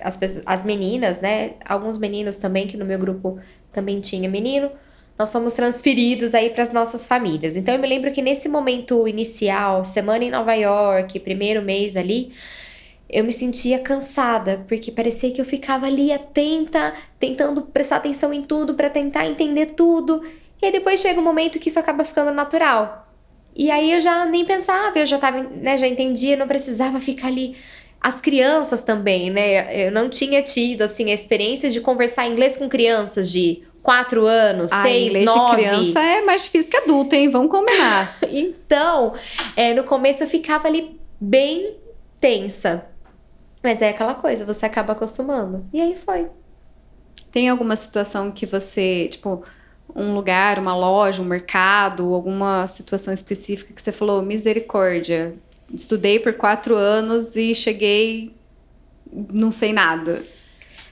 as, 0.01 0.19
as 0.45 0.65
meninas, 0.65 1.21
né? 1.21 1.55
Alguns 1.65 1.99
meninos 1.99 2.37
também, 2.37 2.67
que 2.67 2.77
no 2.77 2.85
meu 2.85 2.99
grupo 2.99 3.39
também 3.73 4.01
tinha 4.01 4.29
menino 4.29 4.71
nós 5.19 5.31
fomos 5.31 5.53
transferidos 5.55 6.35
aí 6.35 6.51
para 6.51 6.63
as 6.63 6.73
nossas 6.73 7.07
famílias. 7.07 7.57
Então 7.57 7.75
eu 7.75 7.81
me 7.81 7.89
lembro 7.89 8.11
que 8.13 8.23
nesse 8.23 8.49
momento 8.49 9.07
inicial, 9.07 9.85
semana 9.85 10.25
em 10.25 10.31
Nova 10.31 10.55
York, 10.55 11.21
primeiro 11.21 11.63
mês 11.63 11.97
ali, 11.97 12.33
eu 13.09 13.23
me 13.23 13.33
sentia 13.33 13.79
cansada, 13.79 14.65
porque 14.67 14.91
parecia 14.91 15.31
que 15.31 15.41
eu 15.41 15.45
ficava 15.45 15.87
ali 15.87 16.13
atenta, 16.13 16.95
tentando 17.19 17.63
prestar 17.63 17.97
atenção 17.97 18.33
em 18.33 18.43
tudo 18.43 18.75
para 18.75 18.89
tentar 18.89 19.27
entender 19.27 19.67
tudo. 19.67 20.23
E 20.61 20.67
aí 20.67 20.73
depois 20.73 21.01
chega 21.01 21.21
um 21.21 21.25
momento 21.25 21.59
que 21.59 21.69
isso 21.69 21.79
acaba 21.79 22.05
ficando 22.05 22.33
natural. 22.33 23.09
E 23.55 23.71
aí 23.71 23.93
eu 23.93 24.01
já 24.01 24.25
nem 24.25 24.47
pensava, 24.47 24.99
eu 24.99 25.05
já 25.05 25.19
tava, 25.19 25.43
né, 25.43 25.77
já 25.77 25.87
entendia, 25.87 26.37
não 26.39 26.49
precisava 26.49 26.99
ficar 27.01 27.29
ali 27.29 27.55
as 28.02 28.21
crianças 28.21 28.82
também, 28.82 29.30
né? 29.30 29.87
Eu 29.87 29.92
não 29.92 30.09
tinha 30.09 30.42
tido 30.42 30.82
assim 30.82 31.11
a 31.11 31.14
experiência 31.14 31.71
de 31.71 31.80
conversar 31.80 32.26
inglês 32.26 32.56
com 32.56 32.68
crianças 32.68 33.30
de 33.30 33.62
quatro 33.80 34.26
anos, 34.26 34.73
ah, 34.73 34.82
seis, 34.82 35.09
inglês 35.09 35.26
nove. 35.26 35.62
De 35.62 35.68
criança 35.68 36.00
é 36.00 36.21
mais 36.23 36.42
difícil 36.42 36.71
que 36.71 36.76
adulto, 36.76 37.14
hein? 37.14 37.28
Vamos 37.28 37.50
combinar. 37.50 38.18
então, 38.28 39.14
é, 39.56 39.73
no 39.73 39.85
começo 39.85 40.25
eu 40.25 40.28
ficava 40.28 40.66
ali 40.66 40.99
bem 41.21 41.76
tensa. 42.21 42.87
Mas 43.62 43.80
é 43.80 43.90
aquela 43.90 44.14
coisa, 44.14 44.44
você 44.44 44.66
acaba 44.66 44.92
acostumando. 44.92 45.64
E 45.73 45.80
aí 45.80 45.97
foi. 46.04 46.26
Tem 47.30 47.49
alguma 47.49 47.76
situação 47.76 48.32
que 48.32 48.44
você, 48.44 49.09
tipo, 49.09 49.44
um 49.94 50.14
lugar, 50.14 50.59
uma 50.59 50.76
loja, 50.76 51.23
um 51.23 51.25
mercado, 51.25 52.12
alguma 52.12 52.66
situação 52.66 53.14
específica 53.14 53.73
que 53.73 53.80
você 53.80 53.92
falou, 53.92 54.21
misericórdia, 54.23 55.35
estudei 55.73 56.19
por 56.19 56.35
quatro 56.35 56.75
anos 56.75 57.37
e 57.37 57.55
cheguei, 57.55 58.35
não 59.12 59.50
sei 59.50 59.73
nada. 59.73 60.25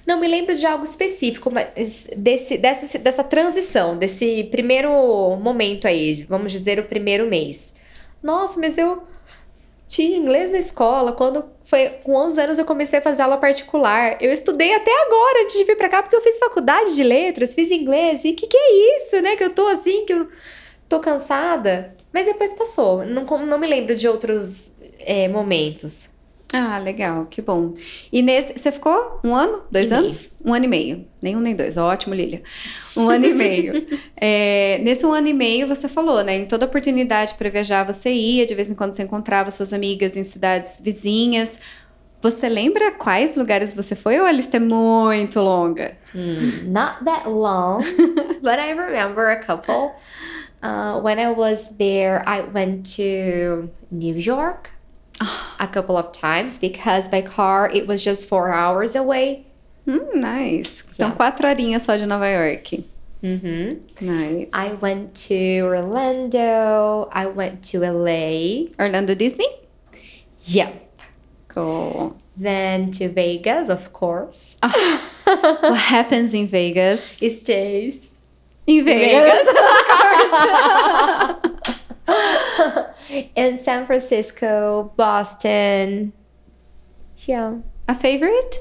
Não 0.07 0.19
me 0.19 0.27
lembro 0.27 0.57
de 0.57 0.67
algo 0.67 0.85
específico, 0.85 1.51
mas 1.51 2.09
desse, 2.17 2.59
dessa, 2.59 2.99
dessa 2.99 3.23
transição, 3.23 3.97
desse 3.97 4.45
primeiro 4.51 4.91
momento 5.37 5.87
aí, 5.87 6.25
vamos 6.29 6.51
dizer, 6.51 6.79
o 6.79 6.85
primeiro 6.85 7.27
mês. 7.27 7.75
Nossa, 8.23 8.59
mas 8.59 8.77
eu 8.77 9.03
tinha 9.87 10.17
inglês 10.17 10.51
na 10.51 10.59
escola. 10.59 11.13
Quando 11.13 11.45
foi 11.65 11.89
com 12.03 12.15
11 12.15 12.41
anos 12.41 12.59
eu 12.59 12.65
comecei 12.65 13.01
a 13.01 13.03
fazer 13.03 13.23
aula 13.23 13.37
particular. 13.37 14.17
Eu 14.21 14.33
estudei 14.33 14.75
até 14.75 14.91
agora 15.03 15.43
antes 15.45 15.59
de 15.59 15.65
vir 15.65 15.77
para 15.77 15.89
cá 15.89 16.03
porque 16.03 16.17
eu 16.17 16.21
fiz 16.21 16.39
faculdade 16.39 16.95
de 16.95 17.03
letras, 17.03 17.55
fiz 17.55 17.71
inglês. 17.71 18.25
E 18.25 18.33
que 18.33 18.47
que 18.47 18.57
é 18.57 18.97
isso, 18.97 19.21
né? 19.21 19.37
Que 19.37 19.45
eu 19.45 19.51
tô 19.51 19.67
assim, 19.67 20.05
que 20.07 20.13
eu 20.13 20.29
tô 20.89 21.01
cansada. 21.01 21.97
Mas 22.13 22.27
depois 22.27 22.53
passou. 22.53 23.05
Não, 23.05 23.25
não 23.47 23.59
me 23.59 23.67
lembro 23.67 23.95
de 23.95 24.09
outros 24.09 24.73
é, 24.99 25.29
momentos. 25.29 26.09
Ah, 26.53 26.79
legal, 26.79 27.27
que 27.27 27.41
bom. 27.41 27.75
E 28.13 28.23
nesse, 28.23 28.59
você 28.59 28.73
ficou 28.73 29.21
um 29.23 29.37
ano, 29.37 29.63
dois 29.71 29.91
e 29.91 29.95
anos? 29.95 30.37
Meio. 30.41 30.51
Um 30.51 30.55
ano 30.55 30.65
e 30.65 30.69
meio. 30.69 31.07
Nenhum 31.23 31.41
nem 31.41 31.55
dois. 31.55 31.77
Ótimo, 31.77 32.13
Lilia. 32.13 32.43
Um 32.97 33.09
ano 33.09 33.27
e 33.27 33.35
meio. 33.35 33.87
É, 34.23 34.79
nesse 34.83 35.07
um 35.07 35.13
ano 35.13 35.29
e 35.29 35.33
meio, 35.33 35.67
você 35.67 35.89
falou, 35.89 36.23
né? 36.23 36.37
Em 36.37 36.45
toda 36.45 36.67
oportunidade 36.67 37.33
para 37.35 37.49
viajar, 37.49 37.85
você 37.85 38.13
ia, 38.13 38.45
de 38.45 38.55
vez 38.55 38.69
em 38.69 38.75
quando 38.75 38.93
você 38.93 39.03
encontrava 39.03 39.51
suas 39.51 39.73
amigas 39.73 40.15
em 40.15 40.23
cidades 40.23 40.79
vizinhas. 40.85 41.59
Você 42.21 42.51
lembra 42.51 42.93
quais 42.93 43.35
lugares 43.35 43.75
você 43.75 43.97
foi 43.97 44.21
ou 44.21 44.27
a 44.27 44.33
lista 44.33 44.59
é 44.59 44.61
muito 44.61 45.41
longa? 45.41 45.97
Mm, 46.15 46.71
not 46.71 47.03
that 47.03 47.27
long, 47.27 47.79
but 48.43 48.59
I 48.59 48.75
remember 48.75 49.31
a 49.31 49.37
couple. 49.37 49.93
Uh, 50.63 51.01
when 51.01 51.19
I 51.19 51.31
was 51.31 51.77
there, 51.77 52.23
I 52.29 52.41
went 52.41 52.87
to 52.97 53.71
New 53.91 54.15
York. 54.15 54.71
a 55.61 55.69
couple 55.69 55.97
of 55.97 56.13
times 56.13 56.59
because 56.59 57.09
by 57.09 57.23
car 57.23 57.69
it 57.71 57.87
was 57.87 58.03
just 58.03 58.29
four 58.29 58.53
hours 58.53 58.95
away. 58.95 59.47
Hmm, 59.85 60.21
nice. 60.21 60.83
Então, 60.93 61.13
quatro 61.13 61.47
horinhas 61.47 61.83
só 61.83 61.97
de 61.97 62.07
Nova 62.07 62.31
York. 62.31 62.85
Mm-hmm. 63.23 64.07
Nice. 64.07 64.51
I 64.55 64.73
went 64.75 65.15
to 65.29 65.61
Orlando. 65.63 67.09
I 67.13 67.27
went 67.27 67.63
to 67.71 67.81
LA. 67.81 68.71
Orlando 68.79 69.15
Disney? 69.15 69.49
Yep. 70.45 71.05
Cool. 71.49 72.17
Then 72.37 72.91
to 72.93 73.09
Vegas, 73.09 73.69
of 73.69 73.93
course. 73.93 74.57
Oh. 74.63 75.07
what 75.61 75.79
happens 75.79 76.33
in 76.33 76.47
Vegas? 76.47 77.23
It 77.23 77.33
stays. 77.33 78.10
In 78.71 78.85
Vegas. 78.85 79.43
Vegas. 82.07 83.27
in 83.37 83.59
San 83.59 83.87
Francisco, 83.87 84.93
Boston. 84.97 86.13
Yeah. 87.27 87.57
A 87.89 87.95
favorite? 87.95 88.57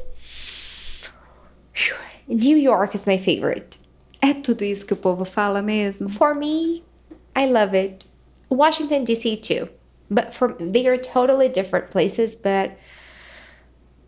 New 2.28 2.58
York 2.58 2.96
is 2.96 3.06
my 3.06 3.18
favorite. 3.18 3.78
É 4.22 4.34
tudo 4.34 4.64
isso 4.64 4.86
que 4.86 4.94
o 4.94 4.98
povo 4.98 5.26
fala 5.26 5.62
mesmo? 5.62 6.10
For 6.10 6.34
me, 6.34 6.84
I 7.36 7.46
love 7.46 7.74
it. 7.76 8.06
Washington 8.50 9.04
D.C. 9.04 9.38
too, 9.38 9.70
but 10.10 10.34
for 10.34 10.56
they 10.60 10.88
are 10.88 10.98
totally 10.98 11.48
different 11.48 11.92
places. 11.92 12.36
But 12.36 12.78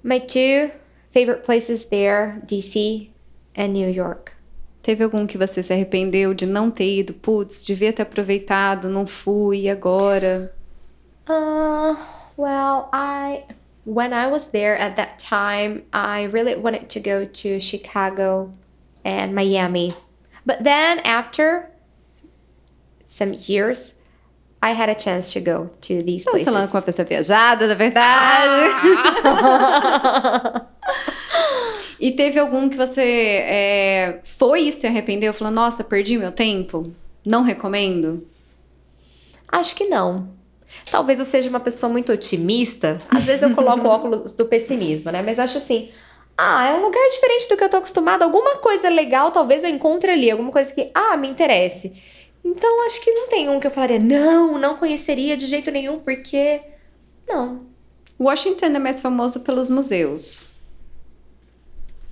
my 0.03 0.17
two 0.17 0.71
favorite 1.11 1.43
places 1.43 1.85
there, 1.85 2.41
D.C. 2.45 3.13
and 3.55 3.71
New 3.71 3.87
York. 3.87 4.33
Teve 4.81 5.03
algum 5.03 5.27
que 5.27 5.37
você 5.37 5.61
se 5.61 5.71
arrependeu 5.71 6.33
de 6.33 6.45
não 6.45 6.71
ter 6.71 6.99
ido? 6.99 7.13
Putz, 7.13 7.63
devia 7.63 7.93
ter 7.93 8.01
aproveitado, 8.01 8.89
não 8.89 9.05
fui, 9.05 9.61
e 9.61 9.69
agora? 9.69 10.53
Uh, 11.29 11.95
well, 12.35 12.89
I 12.91 13.43
when 13.85 14.11
I 14.13 14.27
was 14.27 14.47
there 14.47 14.75
at 14.75 14.95
that 14.95 15.19
time, 15.19 15.83
I 15.93 16.23
really 16.23 16.55
wanted 16.55 16.87
to 16.89 16.99
go 16.99 17.25
to 17.25 17.59
Chicago 17.59 18.51
and 19.05 19.33
Miami. 19.33 19.95
But 20.45 20.63
then 20.63 20.99
after 21.05 21.69
some 23.05 23.33
years, 23.33 23.93
I 24.63 24.73
had 24.73 24.89
a 24.89 24.95
chance 24.95 25.31
to 25.33 25.39
go 25.39 25.69
to 25.81 26.01
these 26.01 26.21
Estamos 26.25 26.43
places. 26.43 26.45
falando 26.45 26.69
com 26.69 26.77
uma 26.77 26.83
pessoa 26.83 27.05
viajada, 27.05 27.67
na 27.67 27.75
verdade. 27.75 28.71
Ah! 29.23 30.65
E 32.01 32.11
teve 32.11 32.39
algum 32.39 32.67
que 32.67 32.75
você 32.75 33.43
é, 33.45 34.19
foi 34.23 34.61
e 34.61 34.73
se 34.73 34.87
arrependeu? 34.87 35.31
Falou, 35.31 35.53
nossa, 35.53 35.83
perdi 35.83 36.17
meu 36.17 36.31
tempo? 36.31 36.91
Não 37.23 37.43
recomendo? 37.43 38.27
Acho 39.47 39.75
que 39.75 39.85
não. 39.85 40.29
Talvez 40.89 41.19
eu 41.19 41.25
seja 41.25 41.47
uma 41.47 41.59
pessoa 41.59 41.91
muito 41.91 42.11
otimista. 42.11 42.99
Às 43.07 43.25
vezes 43.25 43.43
eu 43.43 43.53
coloco 43.53 43.85
o 43.87 43.89
óculos 43.91 44.31
do 44.31 44.47
pessimismo, 44.47 45.11
né? 45.11 45.21
Mas 45.21 45.37
acho 45.37 45.59
assim, 45.59 45.91
ah, 46.35 46.69
é 46.69 46.73
um 46.73 46.81
lugar 46.81 47.07
diferente 47.11 47.47
do 47.47 47.55
que 47.55 47.63
eu 47.63 47.69
tô 47.69 47.77
acostumada. 47.77 48.25
Alguma 48.25 48.57
coisa 48.57 48.89
legal 48.89 49.29
talvez 49.29 49.63
eu 49.63 49.69
encontre 49.69 50.09
ali, 50.09 50.31
alguma 50.31 50.51
coisa 50.51 50.73
que, 50.73 50.89
ah, 50.95 51.15
me 51.15 51.27
interesse. 51.27 51.93
Então 52.43 52.83
acho 52.83 52.99
que 52.99 53.13
não 53.13 53.27
tem 53.27 53.47
um 53.47 53.59
que 53.59 53.67
eu 53.67 53.71
falaria, 53.71 53.99
não, 53.99 54.57
não 54.57 54.75
conheceria 54.75 55.37
de 55.37 55.45
jeito 55.45 55.69
nenhum, 55.69 55.99
porque. 55.99 56.61
Não. 57.29 57.67
Washington 58.19 58.65
é 58.65 58.79
mais 58.79 58.99
famoso 58.99 59.41
pelos 59.41 59.69
museus. 59.69 60.50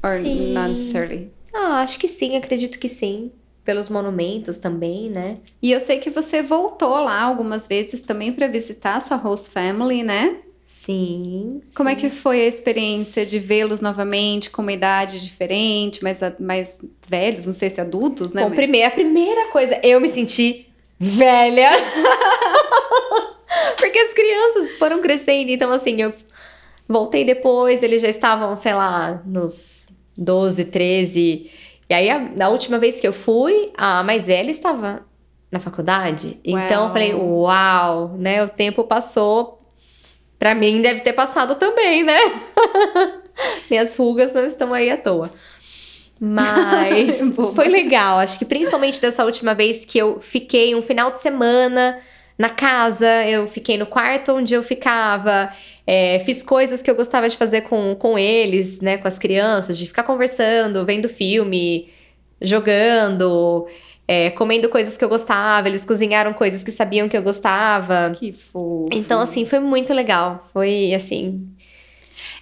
Or 0.03 0.17
Sim. 0.17 0.53
not 0.53 0.69
necessarily. 0.69 1.31
Ah, 1.53 1.81
acho 1.81 1.99
que 1.99 2.07
sim, 2.07 2.35
acredito 2.37 2.79
que 2.79 2.87
sim. 2.87 3.31
Pelos 3.65 3.89
monumentos 3.89 4.57
também, 4.57 5.09
né? 5.09 5.35
E 5.61 5.71
eu 5.71 5.79
sei 5.79 5.99
que 5.99 6.09
você 6.09 6.41
voltou 6.41 6.95
lá 7.03 7.21
algumas 7.21 7.67
vezes 7.67 8.01
também 8.01 8.31
para 8.33 8.47
visitar 8.47 8.95
a 8.95 8.99
sua 8.99 9.17
host 9.17 9.49
family, 9.51 10.01
né? 10.01 10.37
Sim. 10.65 11.61
Como 11.75 11.89
é 11.89 11.95
sim. 11.95 12.01
que 12.01 12.09
foi 12.09 12.41
a 12.41 12.47
experiência 12.47 13.25
de 13.25 13.37
vê-los 13.39 13.81
novamente 13.81 14.49
com 14.49 14.61
uma 14.61 14.71
idade 14.71 15.19
diferente, 15.19 16.03
mais, 16.03 16.19
mais 16.39 16.81
velhos, 17.07 17.45
não 17.47 17.53
sei 17.53 17.69
se 17.69 17.81
adultos, 17.81 18.33
né? 18.33 18.43
Bom, 18.43 18.49
mas- 18.49 18.55
primeiro, 18.57 18.87
a 18.87 18.91
primeira 18.91 19.47
coisa, 19.47 19.79
eu 19.83 19.99
me 19.99 20.07
senti 20.07 20.67
velha. 20.99 21.69
Porque 23.77 23.99
as 23.99 24.13
crianças 24.13 24.73
foram 24.77 25.01
crescendo, 25.01 25.49
então 25.51 25.71
assim, 25.71 26.01
eu 26.01 26.13
voltei 26.89 27.23
depois, 27.23 27.83
eles 27.83 28.01
já 28.01 28.09
estavam, 28.09 28.55
sei 28.55 28.73
lá, 28.73 29.21
nos 29.25 29.87
12, 30.17 30.65
13. 30.65 31.49
E 31.89 31.93
aí, 31.93 32.09
a- 32.09 32.19
na 32.35 32.49
última 32.49 32.77
vez 32.79 32.99
que 32.99 33.07
eu 33.07 33.13
fui, 33.13 33.71
a 33.77 34.03
mais 34.03 34.25
velha 34.25 34.51
estava 34.51 35.05
na 35.51 35.59
faculdade. 35.59 36.39
Então 36.43 36.83
eu 36.87 36.89
falei, 36.93 37.13
uau, 37.13 38.09
né? 38.17 38.43
O 38.43 38.49
tempo 38.49 38.83
passou. 38.83 39.57
Pra 40.37 40.53
mim 40.55 40.81
deve 40.81 41.01
ter 41.01 41.13
passado 41.13 41.55
também, 41.55 42.03
né? 42.03 42.17
Minhas 43.69 43.95
rugas 43.97 44.33
não 44.33 44.45
estão 44.45 44.73
aí 44.73 44.89
à 44.89 44.97
toa. 44.97 45.31
Mas 46.19 47.19
foi 47.55 47.67
legal. 47.69 48.19
Acho 48.19 48.37
que 48.37 48.45
principalmente 48.45 48.99
dessa 49.01 49.23
última 49.25 49.53
vez 49.53 49.85
que 49.85 49.97
eu 49.97 50.19
fiquei 50.19 50.75
um 50.75 50.81
final 50.81 51.11
de 51.11 51.19
semana 51.19 51.99
na 52.39 52.49
casa, 52.49 53.05
eu 53.25 53.49
fiquei 53.49 53.77
no 53.77 53.85
quarto 53.85 54.31
onde 54.31 54.53
eu 54.53 54.63
ficava, 54.63 55.51
é, 55.85 56.19
fiz 56.19 56.41
coisas 56.41 56.81
que 56.81 56.89
eu 56.89 56.95
gostava 56.95 57.27
de 57.27 57.35
fazer 57.35 57.61
com, 57.61 57.93
com 57.95 58.17
eles, 58.17 58.79
né, 58.79 58.95
com 58.97 59.09
as 59.09 59.19
crianças, 59.19 59.77
de 59.77 59.85
ficar 59.85 60.03
conversando, 60.03 60.85
vendo 60.85 61.09
filme, 61.09 61.89
jogando, 62.41 63.67
é, 64.07 64.29
comendo 64.29 64.69
coisas 64.69 64.95
que 64.95 65.03
eu 65.03 65.09
gostava. 65.09 65.67
Eles 65.67 65.83
cozinharam 65.83 66.31
coisas 66.31 66.63
que 66.63 66.71
sabiam 66.71 67.09
que 67.09 67.17
eu 67.17 67.21
gostava. 67.21 68.15
Que 68.17 68.31
fofo. 68.31 68.87
Então, 68.93 69.19
assim, 69.19 69.45
foi 69.45 69.59
muito 69.59 69.93
legal. 69.93 70.47
Foi 70.53 70.93
assim. 70.93 71.45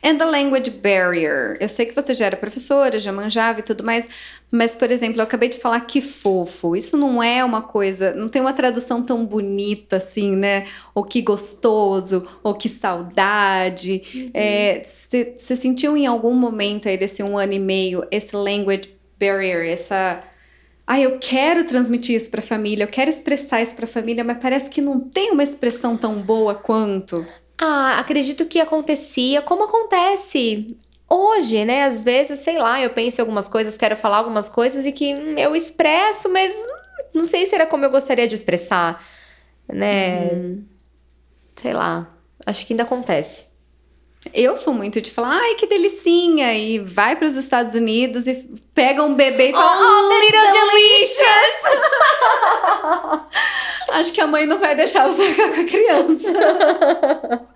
And 0.04 0.18
the 0.18 0.26
language 0.26 0.70
barrier. 0.70 1.58
Eu 1.60 1.68
sei 1.68 1.88
que 1.88 1.96
você 1.96 2.14
já 2.14 2.28
era 2.28 2.38
professora, 2.38 3.00
já 3.00 3.12
manjava 3.12 3.60
e 3.60 3.64
tudo 3.64 3.84
mais, 3.84 4.08
mas, 4.50 4.74
por 4.74 4.90
exemplo, 4.90 5.20
eu 5.20 5.24
acabei 5.24 5.50
de 5.50 5.58
falar 5.58 5.82
que 5.82 6.00
fofo. 6.00 6.76
Isso 6.76 6.96
não 6.96 7.22
é 7.22 7.44
uma 7.44 7.62
coisa, 7.62 8.14
não 8.14 8.30
tem 8.30 8.42
uma 8.42 8.54
tradução 8.54 9.04
tão 9.04 9.26
bonita 9.26 9.98
assim, 9.98 10.36
né? 10.36 10.66
Ou 10.96 11.04
que 11.04 11.22
gostoso, 11.22 12.26
ou 12.42 12.54
que 12.54 12.70
saudade. 12.70 14.32
Você 14.84 15.56
sentiu 15.56 15.98
em 15.98 16.08
algum 16.08 16.34
momento 16.34 16.88
aí 16.88 16.98
desse 16.98 17.22
um 17.22 17.38
ano 17.38 17.54
e 17.54 17.60
meio 17.60 18.06
esse 18.10 18.36
language 18.36 18.96
barrier, 19.20 19.68
essa. 19.68 20.24
Ah, 20.86 20.98
eu 20.98 21.20
quero 21.20 21.66
transmitir 21.66 22.16
isso 22.16 22.32
para 22.32 22.40
a 22.40 22.44
família, 22.44 22.86
eu 22.86 22.88
quero 22.88 23.10
expressar 23.10 23.62
isso 23.62 23.76
para 23.76 23.84
a 23.84 23.90
família, 23.90 24.24
mas 24.24 24.38
parece 24.38 24.70
que 24.70 24.80
não 24.80 25.02
tem 25.02 25.32
uma 25.32 25.44
expressão 25.44 25.98
tão 25.98 26.22
boa 26.22 26.56
quanto. 26.56 27.28
Ah, 27.58 28.00
acredito 28.00 28.46
que 28.46 28.62
acontecia 28.62 29.42
como 29.42 29.66
acontece 29.66 30.78
hoje, 31.10 31.64
né? 31.66 31.84
Às 31.84 32.02
vezes, 32.02 32.40
sei 32.40 32.58
lá, 32.58 32.82
eu 32.82 32.90
penso 32.92 33.20
em 33.20 33.22
algumas 33.22 33.48
coisas, 33.48 33.78
quero 33.78 33.96
falar 33.96 34.18
algumas 34.18 34.50
coisas 34.50 34.86
e 34.86 34.92
que 34.92 35.14
hum, 35.14 35.36
eu 35.38 35.56
expresso, 35.56 36.30
mas 36.30 36.54
hum, 36.54 37.04
não 37.14 37.26
sei 37.26 37.46
se 37.46 37.56
era 37.56 37.66
como 37.66 37.86
eu 37.86 37.90
gostaria 37.90 38.28
de 38.28 38.36
expressar, 38.36 39.04
né? 39.68 40.58
Sei 41.56 41.74
lá. 41.74 42.08
Acho 42.46 42.66
que 42.66 42.74
ainda 42.74 42.84
acontece. 42.84 43.48
Eu 44.34 44.58
sou 44.58 44.74
muito 44.74 45.00
de 45.02 45.12
falar, 45.12 45.40
ai, 45.40 45.56
que 45.56 45.68
delicinha, 45.68 46.54
e 46.54 46.80
vai 46.80 47.16
para 47.16 47.28
os 47.28 47.36
Estados 47.36 47.74
Unidos 47.76 48.28
e 48.28 48.34
pega 48.74 49.04
um 49.04 49.16
bebê 49.16 49.50
e 49.50 49.54
fala, 49.54 49.78
Oh, 49.80 50.10
that's 50.10 50.26
little 50.26 50.52
delicious." 50.54 51.58
Acho 53.90 54.12
que 54.12 54.22
a 54.22 54.28
mãe 54.28 54.46
não 54.46 54.60
vai 54.60 54.76
deixar 54.76 55.08
você 55.08 55.32
ficar 55.32 55.54
com 55.54 55.62
a 55.62 55.64
criança. 55.64 56.30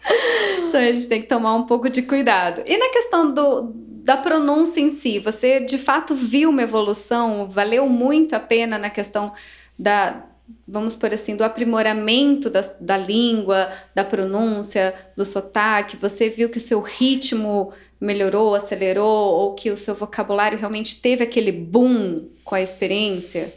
então 0.67 0.80
a 0.80 0.91
gente 0.91 1.08
tem 1.08 1.22
que 1.22 1.28
tomar 1.28 1.56
um 1.56 1.63
pouco 1.63 1.89
de 1.89 2.02
cuidado. 2.04 2.63
E 2.65 2.78
na 2.78 2.89
questão 2.89 3.34
do, 3.34 3.74
da 4.04 4.17
pronúncia 4.17 4.80
em 4.80 4.89
si, 4.89 5.20
você 5.20 5.60
de 5.60 5.78
fato 5.78 6.15
viu 6.15 6.50
uma 6.50 6.63
evolução? 6.63 7.48
Valeu 7.50 7.88
muito 7.88 8.36
a 8.36 8.39
pena 8.39 8.78
na 8.78 8.89
questão 8.89 9.34
da, 9.78 10.24
vamos 10.67 10.96
por 10.96 11.13
assim, 11.13 11.36
do 11.36 11.44
aprimoramento 11.44 12.50
da, 12.50 12.62
da 12.80 12.98
língua, 12.98 13.72
da 13.94 14.04
pronúncia, 14.04 14.96
do 15.15 15.26
sotaque? 15.26 15.98
Você 15.98 16.30
viu 16.30 16.50
que 16.50 16.58
o 16.58 16.62
seu 16.62 16.82
ritmo 16.82 17.72
melhorou, 18.00 18.56
acelerou, 18.56 19.34
ou 19.36 19.54
que 19.54 19.70
o 19.70 19.78
seu 19.78 19.94
vocabulário 19.94 20.58
realmente 20.58 21.00
teve 21.00 21.24
aquele 21.24 21.52
boom 21.52 22.30
com 22.44 22.56
a 22.56 22.62
experiência? 22.62 23.54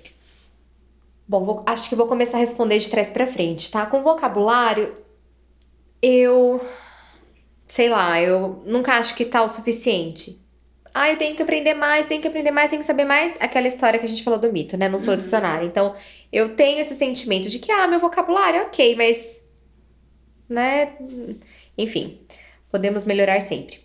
Bom, 1.27 1.45
vou- 1.45 1.63
acho 1.67 1.89
que 1.89 1.95
vou 1.97 2.07
começar 2.07 2.37
a 2.37 2.41
responder 2.41 2.79
de 2.79 2.91
trás 2.91 3.11
pra 3.11 3.27
frente, 3.27 3.71
tá? 3.71 3.87
Com 3.87 4.03
vocabulário, 4.03 4.97
eu. 6.03 6.61
Sei 7.67 7.89
lá, 7.89 8.21
eu 8.21 8.63
nunca 8.67 8.93
acho 8.93 9.15
que 9.17 9.25
tá 9.25 9.43
o 9.43 9.49
suficiente. 9.49 10.41
Ah, 10.95 11.11
eu 11.11 11.17
tenho 11.19 11.35
que 11.37 11.43
aprender 11.43 11.75
mais, 11.75 12.07
tenho 12.07 12.23
que 12.23 12.29
aprender 12.29 12.51
mais, 12.53 12.71
tenho 12.71 12.81
que 12.81 12.87
saber 12.87 13.05
mais. 13.05 13.37
Aquela 13.41 13.67
história 13.67 13.99
que 13.99 14.07
a 14.07 14.09
gente 14.09 14.23
falou 14.23 14.39
do 14.39 14.53
mito, 14.53 14.77
né? 14.77 14.89
Não 14.89 14.99
sou 14.99 15.17
dicionário. 15.17 15.67
Então, 15.67 15.97
eu 16.33 16.55
tenho 16.55 16.81
esse 16.81 16.95
sentimento 16.95 17.49
de 17.51 17.59
que, 17.59 17.73
ah, 17.73 17.87
meu 17.89 17.99
vocabulário 18.01 18.61
é 18.61 18.63
ok, 18.65 18.95
mas. 18.97 19.49
Né? 20.49 20.97
Enfim, 21.77 22.21
podemos 22.71 23.05
melhorar 23.05 23.41
sempre. 23.41 23.81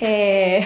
É. 0.00 0.60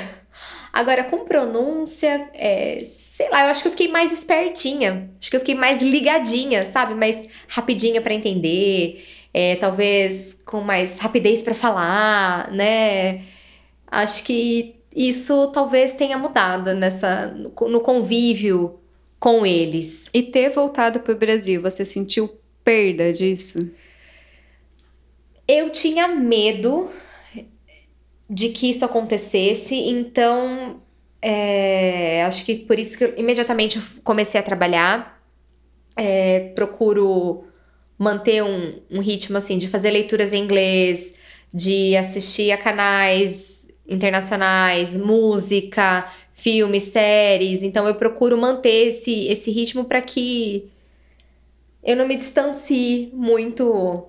Agora, 0.76 1.04
com 1.04 1.24
pronúncia, 1.24 2.28
é, 2.34 2.82
sei 2.84 3.30
lá, 3.30 3.44
eu 3.44 3.50
acho 3.50 3.62
que 3.62 3.68
eu 3.68 3.72
fiquei 3.72 3.88
mais 3.88 4.12
espertinha. 4.12 5.10
Acho 5.18 5.30
que 5.30 5.36
eu 5.36 5.40
fiquei 5.40 5.54
mais 5.54 5.80
ligadinha, 5.80 6.66
sabe? 6.66 6.94
Mais 6.94 7.26
rapidinha 7.48 8.02
pra 8.02 8.12
entender. 8.12 9.02
é, 9.32 9.56
talvez 9.56 10.34
com 10.44 10.60
mais 10.60 10.98
rapidez 10.98 11.42
pra 11.42 11.54
falar, 11.54 12.50
né? 12.52 13.22
Acho 13.86 14.22
que 14.24 14.76
isso 14.94 15.48
talvez 15.48 15.92
tenha 15.94 16.18
mudado 16.18 16.74
nessa, 16.74 17.28
no 17.28 17.80
convívio 17.80 18.78
com 19.18 19.46
eles. 19.46 20.08
E 20.12 20.22
ter 20.22 20.50
voltado 20.50 21.00
para 21.00 21.12
o 21.14 21.18
Brasil, 21.18 21.62
você 21.62 21.84
sentiu 21.86 22.38
perda 22.62 23.12
disso? 23.12 23.70
Eu 25.48 25.70
tinha 25.70 26.08
medo 26.08 26.90
de 28.28 28.48
que 28.50 28.70
isso 28.70 28.84
acontecesse, 28.84 29.74
então 29.74 30.80
é, 31.22 32.24
acho 32.24 32.44
que 32.44 32.56
por 32.56 32.78
isso 32.78 32.96
que 32.98 33.04
eu, 33.04 33.14
imediatamente 33.16 33.78
eu 33.78 33.82
comecei 34.04 34.38
a 34.38 34.42
trabalhar. 34.42 35.16
É, 35.96 36.50
procuro 36.54 37.44
manter 37.98 38.42
um, 38.42 38.80
um 38.90 39.00
ritmo 39.00 39.38
assim 39.38 39.56
de 39.58 39.68
fazer 39.68 39.90
leituras 39.90 40.32
em 40.32 40.42
inglês, 40.42 41.14
de 41.52 41.96
assistir 41.96 42.52
a 42.52 42.58
canais 42.58 43.66
internacionais, 43.88 44.96
música, 44.96 46.06
filmes, 46.34 46.84
séries. 46.84 47.62
Então 47.62 47.86
eu 47.88 47.94
procuro 47.94 48.36
manter 48.36 48.88
esse, 48.88 49.26
esse 49.28 49.50
ritmo 49.50 49.84
para 49.84 50.02
que 50.02 50.70
eu 51.82 51.96
não 51.96 52.06
me 52.06 52.16
distancie 52.16 53.10
muito 53.14 54.06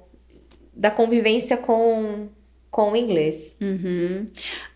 da 0.76 0.92
convivência 0.92 1.58
com, 1.58 2.28
com 2.78 2.92
o 2.92 2.96
inglês. 2.96 3.58
Uhum. 3.60 4.28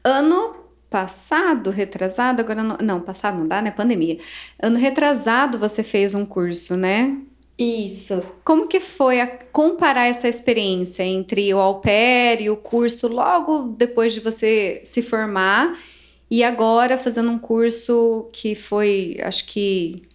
Ano 0.04 0.56
passado, 0.90 1.70
retrasado, 1.70 2.42
agora 2.42 2.64
não, 2.64 2.76
não, 2.82 3.00
passado 3.00 3.38
não 3.38 3.48
dá, 3.48 3.62
né? 3.62 3.70
Pandemia. 3.70 4.18
Ano 4.60 4.80
retrasado 4.80 5.60
você 5.60 5.84
fez 5.84 6.16
um 6.16 6.26
curso, 6.26 6.76
né? 6.76 7.16
Isso. 7.60 8.24
Como 8.44 8.68
que 8.68 8.80
foi 8.80 9.22
a, 9.22 9.28
comparar 9.28 10.08
essa 10.08 10.28
experiência 10.28 11.04
entre 11.04 11.54
o 11.54 11.60
au 11.60 11.80
pair 11.80 12.42
e 12.42 12.50
o 12.50 12.58
curso 12.58 13.08
logo 13.08 13.68
depois 13.78 14.16
de 14.16 14.20
você 14.20 14.82
se 14.84 15.04
formar 15.04 15.80
e 16.28 16.44
agora 16.44 16.98
fazendo 16.98 17.30
um 17.30 17.38
curso 17.38 18.32
que 18.34 18.56
foi, 18.56 19.20
acho 19.22 19.46
que 19.46 20.10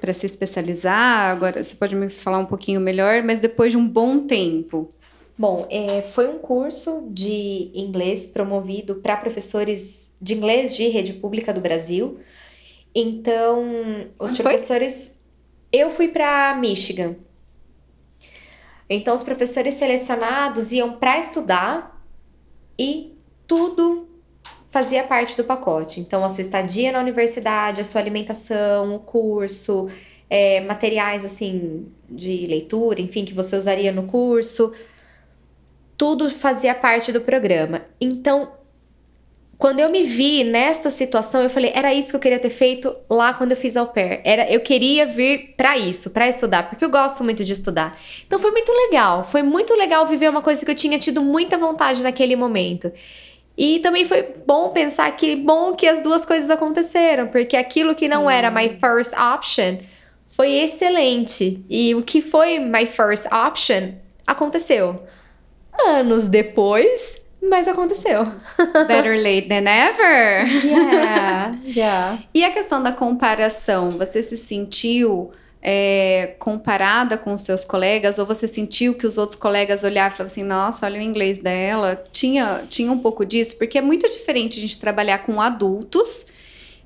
para 0.00 0.12
se 0.12 0.24
especializar, 0.24 1.32
agora 1.32 1.64
você 1.64 1.74
pode 1.74 1.96
me 1.96 2.08
falar 2.10 2.38
um 2.38 2.46
pouquinho 2.46 2.80
melhor, 2.80 3.24
mas 3.24 3.40
depois 3.40 3.72
de 3.72 3.76
um 3.76 3.88
bom 3.88 4.20
tempo. 4.20 4.88
Bom, 5.38 5.68
é, 5.70 6.02
foi 6.02 6.28
um 6.28 6.38
curso 6.38 7.06
de 7.10 7.70
inglês 7.72 8.26
promovido 8.26 8.96
para 8.96 9.16
professores 9.16 10.12
de 10.20 10.34
inglês 10.34 10.74
de 10.74 10.88
rede 10.88 11.12
pública 11.12 11.54
do 11.54 11.60
Brasil. 11.60 12.18
Então, 12.92 14.08
os 14.18 14.32
Onde 14.32 14.42
professores. 14.42 15.06
Foi? 15.06 15.18
Eu 15.70 15.90
fui 15.92 16.08
para 16.08 16.56
Michigan. 16.56 17.14
Então, 18.90 19.14
os 19.14 19.22
professores 19.22 19.74
selecionados 19.74 20.72
iam 20.72 20.94
para 20.94 21.20
estudar 21.20 22.04
e 22.76 23.14
tudo 23.46 24.08
fazia 24.70 25.04
parte 25.04 25.36
do 25.36 25.44
pacote. 25.44 26.00
Então, 26.00 26.24
a 26.24 26.28
sua 26.30 26.42
estadia 26.42 26.90
na 26.90 26.98
universidade, 26.98 27.80
a 27.80 27.84
sua 27.84 28.00
alimentação, 28.00 28.96
o 28.96 28.98
curso, 28.98 29.88
é, 30.28 30.60
materiais 30.62 31.24
assim 31.24 31.86
de 32.08 32.46
leitura, 32.46 33.00
enfim, 33.00 33.24
que 33.24 33.34
você 33.34 33.56
usaria 33.56 33.92
no 33.92 34.04
curso, 34.04 34.72
tudo 35.98 36.30
fazia 36.30 36.74
parte 36.76 37.10
do 37.10 37.20
programa. 37.20 37.82
Então, 38.00 38.52
quando 39.58 39.80
eu 39.80 39.90
me 39.90 40.04
vi 40.04 40.44
nessa 40.44 40.88
situação, 40.88 41.42
eu 41.42 41.50
falei, 41.50 41.72
era 41.74 41.92
isso 41.92 42.10
que 42.10 42.16
eu 42.16 42.20
queria 42.20 42.38
ter 42.38 42.50
feito 42.50 42.94
lá 43.10 43.34
quando 43.34 43.50
eu 43.50 43.56
fiz 43.56 43.76
au 43.76 43.88
pair. 43.88 44.20
Era, 44.24 44.48
eu 44.48 44.60
queria 44.60 45.04
vir 45.04 45.54
para 45.56 45.76
isso, 45.76 46.10
para 46.10 46.28
estudar, 46.28 46.70
porque 46.70 46.84
eu 46.84 46.88
gosto 46.88 47.24
muito 47.24 47.44
de 47.44 47.52
estudar. 47.52 47.98
Então 48.24 48.38
foi 48.38 48.52
muito 48.52 48.70
legal, 48.70 49.24
foi 49.24 49.42
muito 49.42 49.74
legal 49.74 50.06
viver 50.06 50.30
uma 50.30 50.40
coisa 50.40 50.64
que 50.64 50.70
eu 50.70 50.76
tinha 50.76 50.96
tido 50.96 51.20
muita 51.20 51.58
vontade 51.58 52.04
naquele 52.04 52.36
momento. 52.36 52.92
E 53.56 53.80
também 53.80 54.04
foi 54.04 54.22
bom 54.46 54.68
pensar 54.68 55.10
que 55.16 55.34
bom 55.34 55.74
que 55.74 55.88
as 55.88 56.00
duas 56.00 56.24
coisas 56.24 56.48
aconteceram, 56.48 57.26
porque 57.26 57.56
aquilo 57.56 57.96
que 57.96 58.06
Sim. 58.06 58.14
não 58.14 58.30
era 58.30 58.52
my 58.52 58.78
first 58.78 59.12
option 59.12 59.78
foi 60.28 60.52
excelente. 60.52 61.60
E 61.68 61.96
o 61.96 62.02
que 62.02 62.22
foi 62.22 62.60
my 62.60 62.86
first 62.86 63.26
option 63.32 63.94
aconteceu. 64.24 65.04
Anos 65.86 66.28
depois, 66.28 67.20
mas 67.42 67.68
aconteceu. 67.68 68.26
Better 68.86 69.16
late 69.16 69.48
than 69.48 69.68
ever. 69.68 70.46
Yeah, 70.64 71.58
yeah. 71.64 72.22
E 72.34 72.44
a 72.44 72.50
questão 72.50 72.82
da 72.82 72.92
comparação, 72.92 73.90
você 73.90 74.22
se 74.22 74.36
sentiu 74.36 75.30
é, 75.62 76.34
comparada 76.38 77.18
com 77.18 77.32
os 77.32 77.42
seus 77.42 77.64
colegas, 77.64 78.18
ou 78.18 78.26
você 78.26 78.46
sentiu 78.46 78.94
que 78.94 79.06
os 79.06 79.18
outros 79.18 79.38
colegas 79.38 79.84
olhavam 79.84 80.14
e 80.14 80.16
falavam 80.16 80.32
assim, 80.32 80.42
nossa, 80.42 80.86
olha 80.86 80.98
o 80.98 81.02
inglês 81.02 81.38
dela, 81.38 82.02
tinha, 82.12 82.64
tinha 82.68 82.90
um 82.90 82.98
pouco 82.98 83.24
disso, 83.24 83.56
porque 83.58 83.78
é 83.78 83.82
muito 83.82 84.08
diferente 84.08 84.58
a 84.58 84.60
gente 84.60 84.78
trabalhar 84.78 85.18
com 85.18 85.40
adultos, 85.40 86.26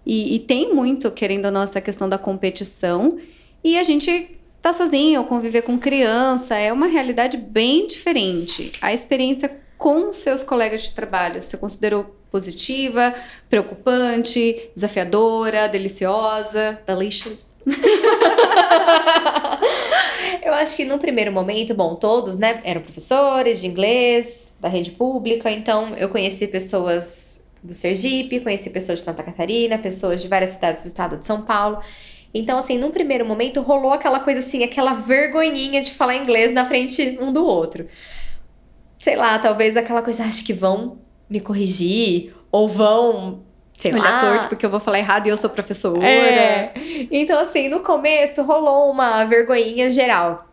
e, 0.05 0.35
e 0.35 0.39
tem 0.41 0.75
muito, 0.75 1.11
querendo 1.11 1.47
ou 1.47 1.51
não, 1.53 1.63
essa 1.63 1.81
questão 1.81 2.09
da 2.09 2.19
competição, 2.19 3.19
e 3.63 3.79
a 3.79 3.83
gente 3.83 4.39
tá 4.63 4.73
sozinho, 4.73 5.25
conviver 5.25 5.63
com 5.63 5.77
criança, 5.77 6.57
é 6.57 6.73
uma 6.73 6.87
realidade 6.87 7.37
bem 7.37 7.85
diferente. 7.87 8.71
A 8.81 8.93
experiência 8.93 9.61
com 9.77 10.13
seus 10.13 10.45
colegas 10.45 10.85
de 10.85 10.93
trabalho, 10.93 11.43
você 11.43 11.57
considerou 11.57 12.17
positiva, 12.31 13.13
preocupante, 13.51 14.71
desafiadora, 14.75 15.69
deliciosa, 15.69 16.81
delicious? 16.87 17.57
eu 20.43 20.55
acho 20.55 20.77
que 20.77 20.85
no 20.85 20.99
primeiro 20.99 21.33
momento, 21.33 21.75
bom, 21.75 21.97
todos, 21.97 22.39
né, 22.39 22.61
eram 22.65 22.81
professores 22.81 23.61
de 23.61 23.67
inglês, 23.67 24.55
da 24.61 24.69
rede 24.69 24.93
pública, 24.93 25.51
então 25.51 25.95
eu 25.97 26.09
conheci 26.09 26.47
pessoas 26.47 27.41
do 27.63 27.75
Sergipe, 27.75 28.41
conheci 28.41 28.71
pessoas 28.71 29.01
de 29.01 29.05
Santa 29.05 29.23
Catarina, 29.23 29.79
pessoas 29.79 30.23
de 30.23 30.29
várias 30.29 30.53
cidades 30.53 30.83
do 30.83 30.87
estado 30.87 31.19
de 31.19 31.27
São 31.27 31.43
Paulo. 31.43 31.83
Então, 32.35 32.59
assim, 32.59 32.79
num 32.79 32.91
primeiro 32.91 33.27
momento 33.27 33.61
rolou 33.61 33.93
aquela 33.93 34.21
coisa 34.21 34.41
assim, 34.41 34.65
aquela 34.65 34.95
vergonhinha 34.95 35.83
de 35.83 35.93
falar 35.93 36.17
inglês 36.17 36.53
na 36.53 36.65
frente 36.65 37.19
um 37.21 37.33
do 37.33 37.45
outro. 37.45 37.87
Sei 38.99 39.17
lá, 39.17 39.39
talvez 39.39 39.77
aquela 39.77 40.01
coisa, 40.01 40.25
acho 40.25 40.45
que 40.45 40.53
vão 40.53 40.99
me 41.29 41.41
corrigir, 41.41 42.35
ou 42.51 42.69
vão 42.69 43.43
sei 43.77 43.93
Olhar 43.93 44.03
lá. 44.03 44.21
torto 44.21 44.49
porque 44.49 44.65
eu 44.65 44.71
vou 44.71 44.79
falar 44.79 44.99
errado 44.99 45.27
e 45.27 45.31
eu 45.31 45.37
sou 45.37 45.51
professora. 45.51 46.07
É. 46.07 46.73
Então, 47.11 47.39
assim, 47.39 47.69
no 47.69 47.81
começo 47.81 48.43
rolou 48.43 48.91
uma 48.91 49.25
vergonhinha 49.25 49.91
geral. 49.91 50.49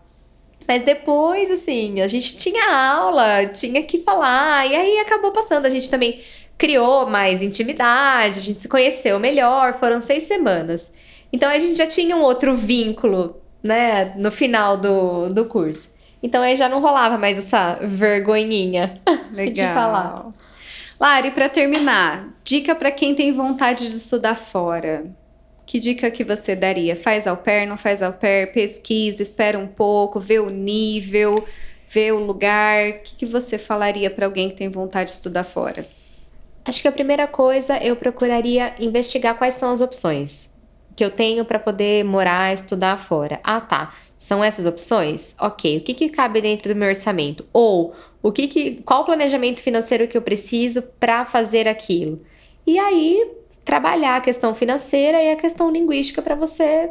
Mas 0.68 0.84
depois, 0.84 1.50
assim, 1.50 2.02
a 2.02 2.08
gente 2.08 2.38
tinha 2.38 2.76
aula, 2.76 3.48
tinha 3.48 3.84
que 3.84 4.04
falar, 4.04 4.68
e 4.68 4.76
aí 4.76 5.00
acabou 5.00 5.32
passando. 5.32 5.66
A 5.66 5.70
gente 5.70 5.90
também 5.90 6.22
criou 6.58 7.08
mais 7.08 7.42
intimidade, 7.42 8.40
a 8.40 8.42
gente 8.42 8.60
se 8.60 8.68
conheceu 8.68 9.20
melhor, 9.20 9.80
foram 9.80 10.02
seis 10.02 10.24
semanas. 10.24 10.94
Então 11.32 11.50
a 11.50 11.60
gente 11.60 11.76
já 11.76 11.88
tinha 11.88 12.16
um 12.16 12.22
outro 12.22 12.56
vínculo, 12.56 13.40
né, 13.62 14.14
no 14.18 14.32
final 14.32 14.78
do, 14.78 15.30
do 15.30 15.46
curso. 15.46 15.94
Então 16.22 16.42
aí 16.42 16.56
já 16.56 16.68
não 16.68 16.82
rolava 16.82 17.18
mais 17.18 17.38
essa 17.38 17.80
vergonhinha 17.82 19.00
Legal. 19.32 19.54
de 19.54 19.74
falar. 19.74 20.34
Lari, 21.00 21.32
para 21.32 21.48
terminar, 21.48 22.30
dica 22.44 22.76
para 22.76 22.92
quem 22.92 23.16
tem 23.16 23.32
vontade 23.32 23.90
de 23.90 23.96
estudar 23.96 24.36
fora. 24.36 25.06
Que 25.66 25.80
dica 25.80 26.10
que 26.10 26.24
você 26.24 26.56
daria? 26.56 26.96
Faz 26.96 27.28
au 27.28 27.38
pair, 27.38 27.68
não 27.68 27.78
faz 27.78 28.02
au 28.02 28.12
pair? 28.12 28.52
Pesquisa, 28.52 29.22
espera 29.22 29.58
um 29.58 29.68
pouco, 29.68 30.20
vê 30.20 30.40
o 30.40 30.50
nível, 30.50 31.46
vê 31.88 32.12
o 32.12 32.20
lugar. 32.20 32.90
O 32.90 32.94
que, 33.04 33.16
que 33.18 33.26
você 33.26 33.58
falaria 33.58 34.10
para 34.10 34.26
alguém 34.26 34.50
que 34.50 34.56
tem 34.56 34.68
vontade 34.68 35.12
de 35.12 35.18
estudar 35.18 35.44
fora? 35.44 35.88
Acho 36.66 36.82
que 36.82 36.88
a 36.88 36.92
primeira 36.92 37.28
coisa 37.28 37.78
eu 37.78 37.96
procuraria 37.96 38.74
investigar 38.80 39.38
quais 39.38 39.54
são 39.54 39.72
as 39.72 39.80
opções 39.80 40.50
que 41.00 41.06
eu 41.06 41.10
tenho 41.10 41.46
para 41.46 41.58
poder 41.58 42.04
morar, 42.04 42.54
estudar 42.54 42.98
fora. 42.98 43.40
Ah, 43.42 43.62
tá. 43.62 43.94
São 44.18 44.44
essas 44.44 44.66
opções? 44.66 45.34
Ok. 45.40 45.78
O 45.78 45.82
que, 45.82 45.94
que 45.94 46.10
cabe 46.10 46.42
dentro 46.42 46.74
do 46.74 46.78
meu 46.78 46.90
orçamento? 46.90 47.46
Ou 47.54 47.96
o 48.22 48.34
que, 48.34 48.50
que 48.50 48.82
qual 48.84 49.04
o 49.04 49.06
planejamento 49.06 49.62
financeiro 49.62 50.10
que 50.10 50.18
eu 50.18 50.22
preciso 50.22 50.82
para 51.00 51.26
fazer 51.26 51.70
aquilo? 51.70 52.22
E 52.68 52.78
aí 52.78 53.32
trabalhar 53.64 54.18
a 54.18 54.20
questão 54.20 54.54
financeira 54.54 55.24
e 55.24 55.32
a 55.32 55.38
questão 55.38 55.72
linguística 55.72 56.22
para 56.22 56.36
você 56.36 56.90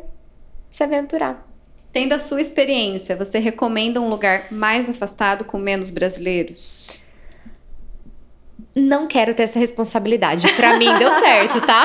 se 0.70 0.82
aventurar. 0.82 1.46
Tendo 1.92 2.14
a 2.14 2.18
sua 2.18 2.40
experiência, 2.40 3.14
você 3.14 3.38
recomenda 3.38 4.00
um 4.00 4.08
lugar 4.08 4.50
mais 4.50 4.88
afastado 4.88 5.44
com 5.44 5.58
menos 5.58 5.90
brasileiros? 5.90 7.02
Não 8.74 9.06
quero 9.06 9.34
ter 9.34 9.42
essa 9.42 9.58
responsabilidade. 9.58 10.50
Para 10.54 10.78
mim 10.78 10.98
deu 10.98 11.10
certo, 11.10 11.60
tá? 11.60 11.84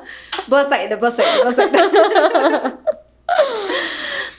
boa 0.48 0.64
saída, 0.64 0.96
boa 0.96 1.10
saída, 1.10 1.42
boa 1.42 1.52
saída. 1.52 2.78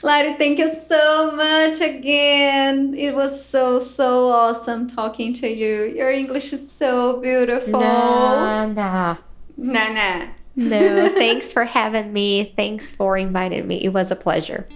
Lari, 0.02 0.34
thank 0.34 0.58
you 0.58 0.68
so 0.68 1.32
much 1.32 1.80
again. 1.80 2.94
It 2.94 3.14
was 3.14 3.44
so, 3.44 3.80
so 3.80 4.28
awesome 4.30 4.86
talking 4.86 5.32
to 5.34 5.48
you. 5.48 5.84
Your 5.84 6.10
English 6.10 6.52
is 6.52 6.70
so 6.70 7.20
beautiful. 7.20 7.80
Nah, 7.80 8.66
nah. 8.66 9.16
Nah, 9.56 9.88
nah. 9.92 10.26
No, 10.54 11.08
thanks 11.10 11.52
for 11.52 11.64
having 11.64 12.12
me. 12.12 12.52
Thanks 12.56 12.92
for 12.92 13.16
inviting 13.16 13.66
me. 13.66 13.82
It 13.84 13.92
was 13.92 14.10
a 14.10 14.16
pleasure. 14.16 14.66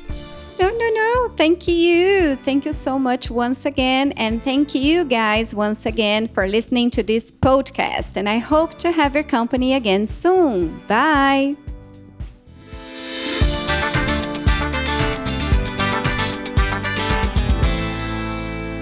No, 0.63 0.71
no, 0.71 0.89
no. 0.91 1.29
Thank 1.37 1.67
you. 1.67 2.37
Thank 2.37 2.65
you 2.65 2.73
so 2.73 2.97
much 2.97 3.33
once 3.33 3.67
again. 3.67 4.13
And 4.13 4.45
thank 4.45 4.77
you 4.77 5.05
guys 5.05 5.57
once 5.57 5.87
again 5.87 6.29
for 6.29 6.47
listening 6.47 6.89
to 6.91 7.03
this 7.03 7.33
podcast. 7.33 8.17
And 8.17 8.29
I 8.29 8.39
hope 8.39 8.79
to 8.79 8.93
have 8.93 9.17
your 9.17 9.25
company 9.25 9.75
again 9.75 10.07
soon. 10.07 10.81
Bye. 10.87 11.57